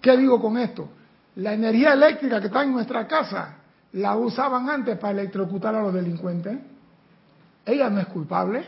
[0.00, 0.88] ¿Qué digo con esto?
[1.36, 3.56] La energía eléctrica que está en nuestra casa
[3.92, 6.58] la usaban antes para electrocutar a los delincuentes.
[7.64, 8.64] Ella no es culpable.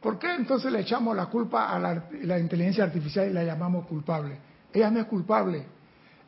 [0.00, 3.86] ¿Por qué entonces le echamos la culpa a la, la inteligencia artificial y la llamamos
[3.86, 4.36] culpable?
[4.72, 5.66] Ella no es culpable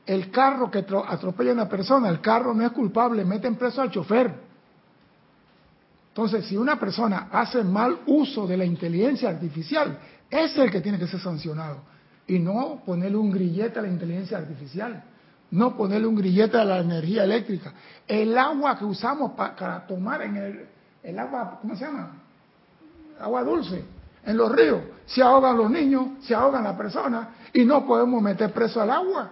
[0.06, 3.90] el carro que atropella a una persona, el carro no es culpable, meten preso al
[3.90, 4.32] chofer.
[6.08, 9.98] Entonces, si una persona hace mal uso de la inteligencia artificial,
[10.30, 11.78] es el que tiene que ser sancionado.
[12.26, 15.02] Y no ponerle un grillete a la inteligencia artificial,
[15.50, 17.72] no ponerle un grillete a la energía eléctrica.
[18.06, 20.66] El agua que usamos para tomar en el,
[21.02, 22.12] el agua, ¿cómo se llama?
[23.20, 23.84] Agua dulce.
[24.24, 28.52] En los ríos se ahogan los niños, se ahogan las personas y no podemos meter
[28.52, 29.30] preso al agua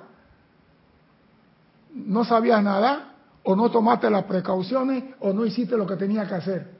[1.94, 3.14] no sabías nada,
[3.44, 6.70] o no tomaste las precauciones, o no hiciste lo que tenía que hacer.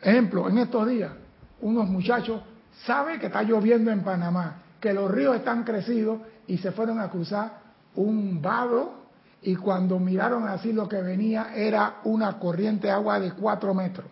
[0.00, 1.12] Ejemplo, en estos días,
[1.60, 2.42] unos muchachos
[2.84, 7.08] saben que está lloviendo en Panamá, que los ríos están crecidos y se fueron a
[7.08, 9.06] cruzar un vado
[9.42, 14.06] y cuando miraron así lo que venía era una corriente de agua de cuatro metros.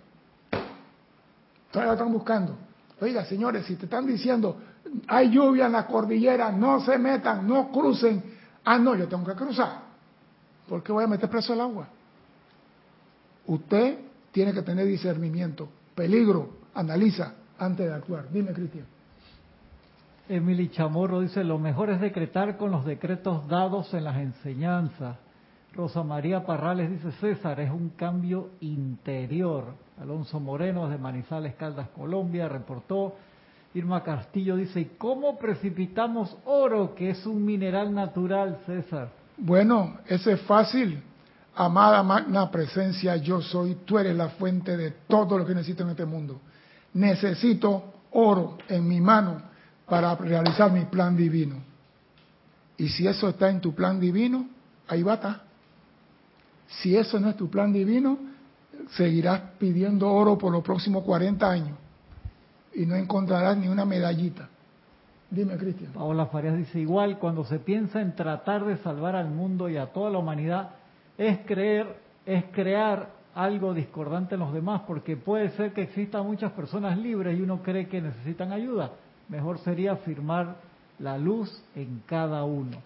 [1.71, 2.57] Todavía lo están buscando.
[3.01, 4.57] Oiga, señores, si te están diciendo,
[5.09, 8.23] hay lluvia en la cordillera, no se metan, no crucen.
[8.65, 9.84] Ah, no, yo tengo que cruzar.
[10.69, 11.89] ¿Por qué voy a meter preso el agua?
[13.47, 13.99] Usted
[14.33, 15.69] tiene que tener discernimiento.
[15.95, 18.31] Peligro, analiza antes de actuar.
[18.31, 18.87] Dime, Cristian.
[20.29, 25.19] Emily Chamorro dice, lo mejor es decretar con los decretos dados en las enseñanzas.
[25.75, 29.75] Rosa María Parrales dice, César, es un cambio interior.
[30.01, 33.15] Alonso Moreno de Manizales, Caldas, Colombia, reportó.
[33.75, 39.24] Irma Castillo dice, ¿y cómo precipitamos oro, que es un mineral natural, César?
[39.37, 41.03] Bueno, eso es fácil.
[41.57, 45.91] Amada magna presencia, yo soy, tú eres la fuente de todo lo que necesito en
[45.91, 46.41] este mundo.
[46.95, 49.41] Necesito oro en mi mano
[49.87, 51.57] para realizar mi plan divino.
[52.77, 54.49] Y si eso está en tu plan divino,
[54.89, 55.43] ahí va a estar.
[56.67, 58.19] Si eso no es tu plan divino,
[58.97, 61.79] seguirás pidiendo oro por los próximos 40 años
[62.75, 64.49] y no encontrarás ni una medallita.
[65.35, 65.93] Dime, Cristian.
[65.93, 69.87] Paola Farias dice, igual cuando se piensa en tratar de salvar al mundo y a
[69.87, 70.71] toda la humanidad,
[71.19, 76.53] es creer, es crear algo discordante en los demás, porque puede ser que existan muchas
[76.53, 78.93] personas libres y uno cree que necesitan ayuda.
[79.29, 80.57] Mejor sería afirmar
[81.01, 82.79] la luz en cada uno.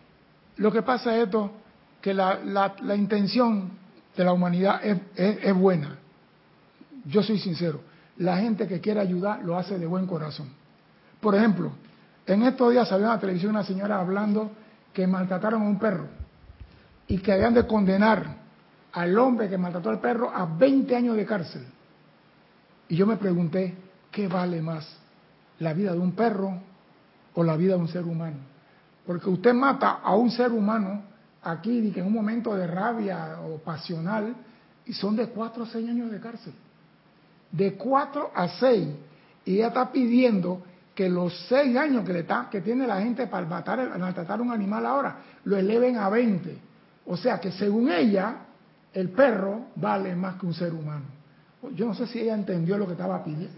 [0.56, 1.50] Lo que pasa es esto,
[2.00, 3.70] que la, la, intención
[4.16, 5.98] de la humanidad es, es, buena.
[7.04, 7.80] Yo soy sincero.
[8.16, 10.48] La gente que quiere ayudar lo hace de buen corazón.
[11.20, 11.72] Por ejemplo,
[12.28, 14.50] en estos días salió en la televisión una señora hablando
[14.92, 16.06] que maltrataron a un perro
[17.06, 18.36] y que habían de condenar
[18.92, 21.66] al hombre que maltrató al perro a 20 años de cárcel.
[22.88, 23.74] Y yo me pregunté,
[24.10, 24.86] ¿qué vale más?
[25.60, 26.52] ¿La vida de un perro
[27.34, 28.36] o la vida de un ser humano?
[29.06, 31.02] Porque usted mata a un ser humano
[31.42, 34.34] aquí en un momento de rabia o pasional
[34.84, 36.52] y son de 4 a 6 años de cárcel.
[37.50, 38.88] De 4 a 6.
[39.46, 40.62] Y ella está pidiendo
[40.98, 44.50] que los 6 años que, le está, que tiene la gente para matar, maltratar un
[44.50, 46.58] animal ahora, lo eleven a 20.
[47.06, 48.38] O sea que según ella,
[48.92, 51.04] el perro vale más que un ser humano.
[51.72, 53.56] Yo no sé si ella entendió lo que estaba pidiendo.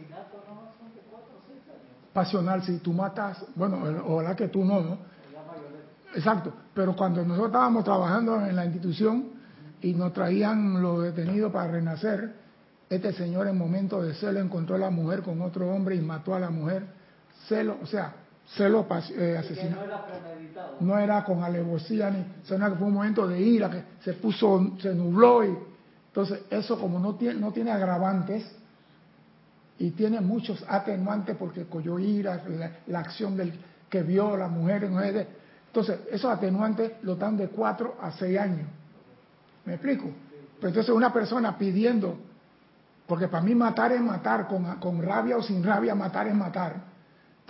[2.12, 4.98] Pasional, si tú matas, bueno, ojalá que tú no, ¿no?
[6.14, 9.30] Exacto, pero cuando nosotros estábamos trabajando en la institución
[9.80, 12.34] y nos traían los detenidos para renacer,
[12.90, 16.34] este señor en momento de celo encontró a la mujer con otro hombre y mató
[16.34, 16.99] a la mujer.
[17.48, 18.12] Celo, o sea,
[18.56, 18.86] celo
[19.16, 19.82] eh, asesinado.
[20.80, 24.72] No era, con alevosía ni, sino que fue un momento de ira que se puso,
[24.80, 25.56] se nubló y
[26.08, 28.44] entonces eso como no tiene, no tiene agravantes
[29.78, 32.42] y tiene muchos atenuantes porque cogió ira,
[32.86, 33.52] la, acción del
[33.88, 34.84] que vio la mujer,
[35.66, 38.68] entonces esos atenuantes lo dan de 4 a 6 años.
[39.64, 40.10] ¿Me explico?
[40.56, 42.18] Pero entonces una persona pidiendo,
[43.06, 46.89] porque para mí matar es matar, con, con rabia o sin rabia, matar es matar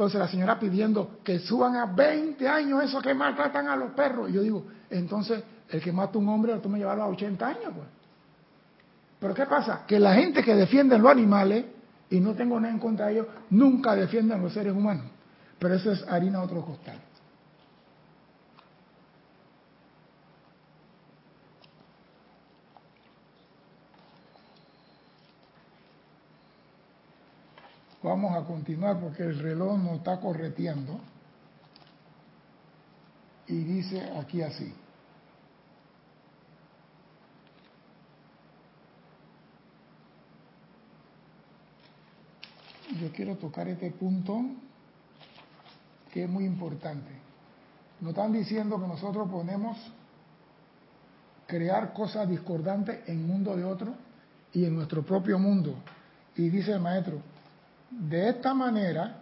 [0.01, 4.31] entonces la señora pidiendo que suban a 20 años esos que maltratan a los perros.
[4.31, 7.47] Y yo digo, entonces el que mata a un hombre lo toma llevarlo a 80
[7.47, 7.87] años, pues.
[9.19, 9.85] Pero ¿qué pasa?
[9.87, 11.67] Que la gente que defiende los animales,
[12.09, 15.05] y no tengo nada en contra de ellos, nunca defienden a los seres humanos.
[15.59, 16.99] Pero eso es harina a otro costal.
[28.03, 30.99] Vamos a continuar porque el reloj nos está correteando.
[33.47, 34.73] Y dice aquí así.
[42.99, 44.41] Yo quiero tocar este punto
[46.13, 47.11] que es muy importante.
[48.01, 49.77] Nos están diciendo que nosotros podemos
[51.47, 53.95] crear cosas discordantes en el mundo de otro
[54.53, 55.75] y en nuestro propio mundo.
[56.37, 57.21] Y dice el maestro,
[57.91, 59.21] de esta manera,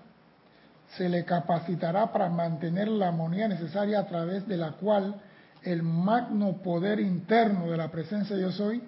[0.96, 5.20] se le capacitará para mantener la armonía necesaria a través de la cual
[5.62, 8.82] el magno poder interno de la presencia yo soy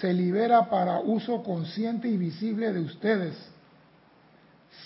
[0.00, 3.36] se libera para uso consciente y visible de ustedes.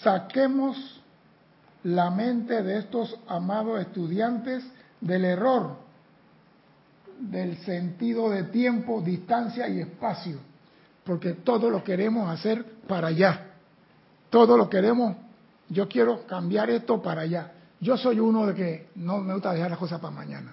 [0.02, 1.00] Saquemos
[1.84, 4.64] la mente de estos amados estudiantes
[5.00, 5.76] del error,
[7.20, 10.38] del sentido de tiempo, distancia y espacio,
[11.04, 13.45] porque todo lo queremos hacer para allá.
[14.36, 15.16] Todo lo queremos,
[15.70, 17.52] yo quiero cambiar esto para allá.
[17.80, 20.52] Yo soy uno de que no me gusta dejar las cosas para mañana.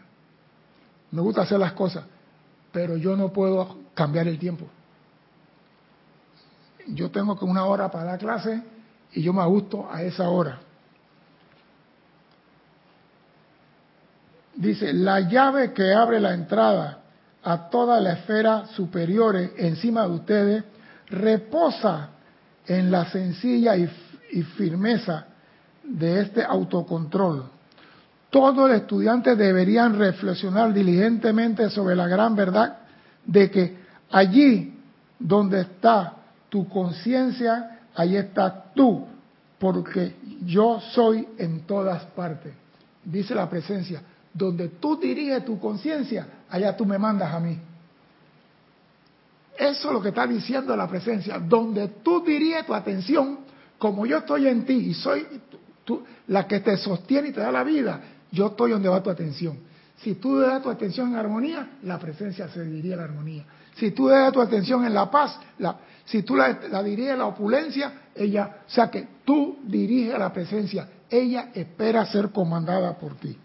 [1.11, 2.05] Me gusta hacer las cosas,
[2.71, 4.67] pero yo no puedo cambiar el tiempo.
[6.87, 8.63] Yo tengo que una hora para dar clase
[9.11, 10.59] y yo me gusto a esa hora.
[14.55, 16.99] Dice, la llave que abre la entrada
[17.43, 20.63] a toda la esfera superiores encima de ustedes
[21.07, 22.12] reposa
[22.67, 23.87] en la sencilla y,
[24.57, 25.27] firmeza
[25.83, 27.45] de este autocontrol.
[28.31, 32.79] Todos los estudiantes deberían reflexionar diligentemente sobre la gran verdad
[33.25, 33.77] de que
[34.09, 34.73] allí
[35.19, 36.13] donde está
[36.49, 39.05] tu conciencia, ahí estás tú,
[39.59, 42.53] porque yo soy en todas partes.
[43.03, 44.01] Dice la presencia,
[44.33, 47.59] donde tú diriges tu conciencia, allá tú me mandas a mí.
[49.57, 51.39] Eso es lo que está diciendo la presencia.
[51.39, 53.39] Donde tú diriges tu atención,
[53.77, 55.25] como yo estoy en ti y soy
[56.27, 58.01] la que te sostiene y te da la vida,
[58.31, 59.57] yo estoy donde va tu atención.
[59.97, 63.45] Si tú das tu atención en armonía, la presencia se dirige a la armonía.
[63.75, 67.25] Si tú das tu atención en la paz, la, si tú la, la diriges la
[67.25, 73.15] opulencia, ella, o sea que tú diriges a la presencia, ella espera ser comandada por
[73.15, 73.37] ti.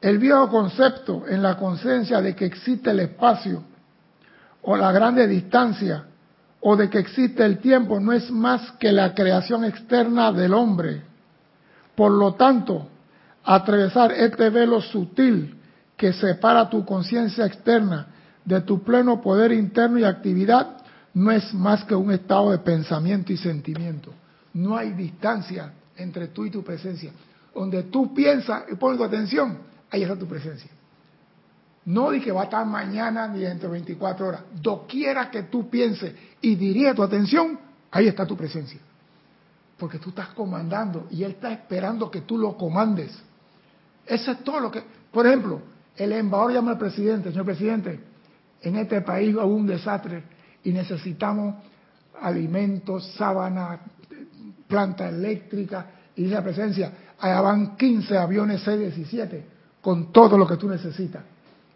[0.00, 3.64] El viejo concepto en la conciencia de que existe el espacio
[4.62, 6.04] o la grande distancia
[6.60, 11.02] o de que existe el tiempo no es más que la creación externa del hombre.
[11.96, 12.88] Por lo tanto,
[13.44, 15.56] atravesar este velo sutil
[15.96, 18.06] que separa tu conciencia externa
[18.44, 20.76] de tu pleno poder interno y actividad
[21.14, 24.12] no es más que un estado de pensamiento y sentimiento.
[24.54, 27.10] No hay distancia entre tú y tu presencia.
[27.52, 29.58] Donde tú piensas y pones tu atención,
[29.90, 30.70] ahí está tu presencia.
[31.86, 34.42] No di que va a estar mañana ni dentro de 24 horas.
[34.60, 37.58] Doquiera que tú pienses y dirige tu atención,
[37.90, 38.78] ahí está tu presencia.
[39.78, 43.18] Porque tú estás comandando y Él está esperando que tú lo comandes.
[44.04, 44.82] Eso es todo lo que...
[45.10, 45.62] Por ejemplo,
[45.96, 48.00] el embajador llama al presidente, señor presidente,
[48.60, 50.24] en este país hay un desastre
[50.64, 51.54] y necesitamos
[52.20, 53.80] alimentos, sábanas,
[54.66, 55.86] planta eléctrica,
[56.16, 61.22] y la presencia, allá van 15 aviones C-17 con todo lo que tú necesitas.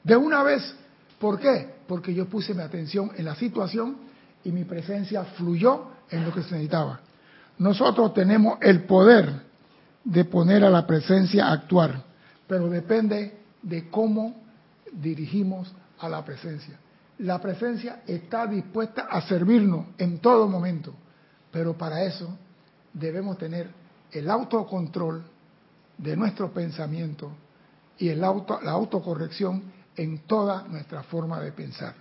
[0.03, 0.75] De una vez,
[1.19, 1.75] ¿por qué?
[1.87, 3.97] Porque yo puse mi atención en la situación
[4.45, 7.01] y mi presencia fluyó en lo que se necesitaba.
[7.59, 9.43] Nosotros tenemos el poder
[10.05, 12.03] de poner a la presencia a actuar,
[12.47, 14.35] pero depende de cómo
[14.93, 16.79] dirigimos a la presencia.
[17.19, 20.93] La presencia está dispuesta a servirnos en todo momento,
[21.53, 22.37] pero para eso
[22.93, 23.71] debemos tener
[24.11, 25.23] el autocontrol
[25.99, 27.31] de nuestro pensamiento
[27.99, 29.63] y el auto, la autocorrección
[29.97, 31.95] en toda nuestra forma de pensar.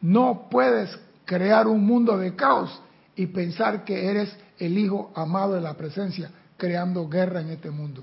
[0.00, 2.80] No puedes crear un mundo de caos
[3.14, 8.02] y pensar que eres el hijo amado de la presencia, creando guerra en este mundo.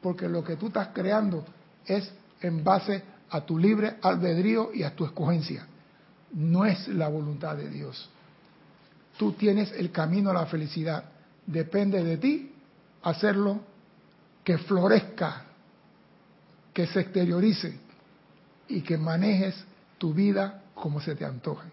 [0.00, 1.44] Porque lo que tú estás creando
[1.86, 2.10] es
[2.40, 5.66] en base a tu libre albedrío y a tu escogencia.
[6.32, 8.08] No es la voluntad de Dios.
[9.18, 11.04] Tú tienes el camino a la felicidad.
[11.46, 12.52] Depende de ti
[13.02, 13.60] hacerlo
[14.44, 15.44] que florezca,
[16.72, 17.78] que se exteriorice
[18.68, 19.54] y que manejes
[19.98, 21.68] tu vida como se te antoje.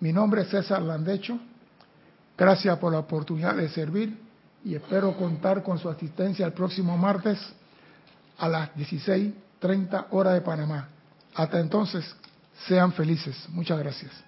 [0.00, 1.38] Mi nombre es César Landecho.
[2.36, 4.16] Gracias por la oportunidad de servir
[4.64, 7.38] y espero contar con su asistencia el próximo martes
[8.38, 10.88] a las 16.30 horas de Panamá.
[11.34, 12.04] Hasta entonces,
[12.66, 13.46] sean felices.
[13.50, 14.27] Muchas gracias.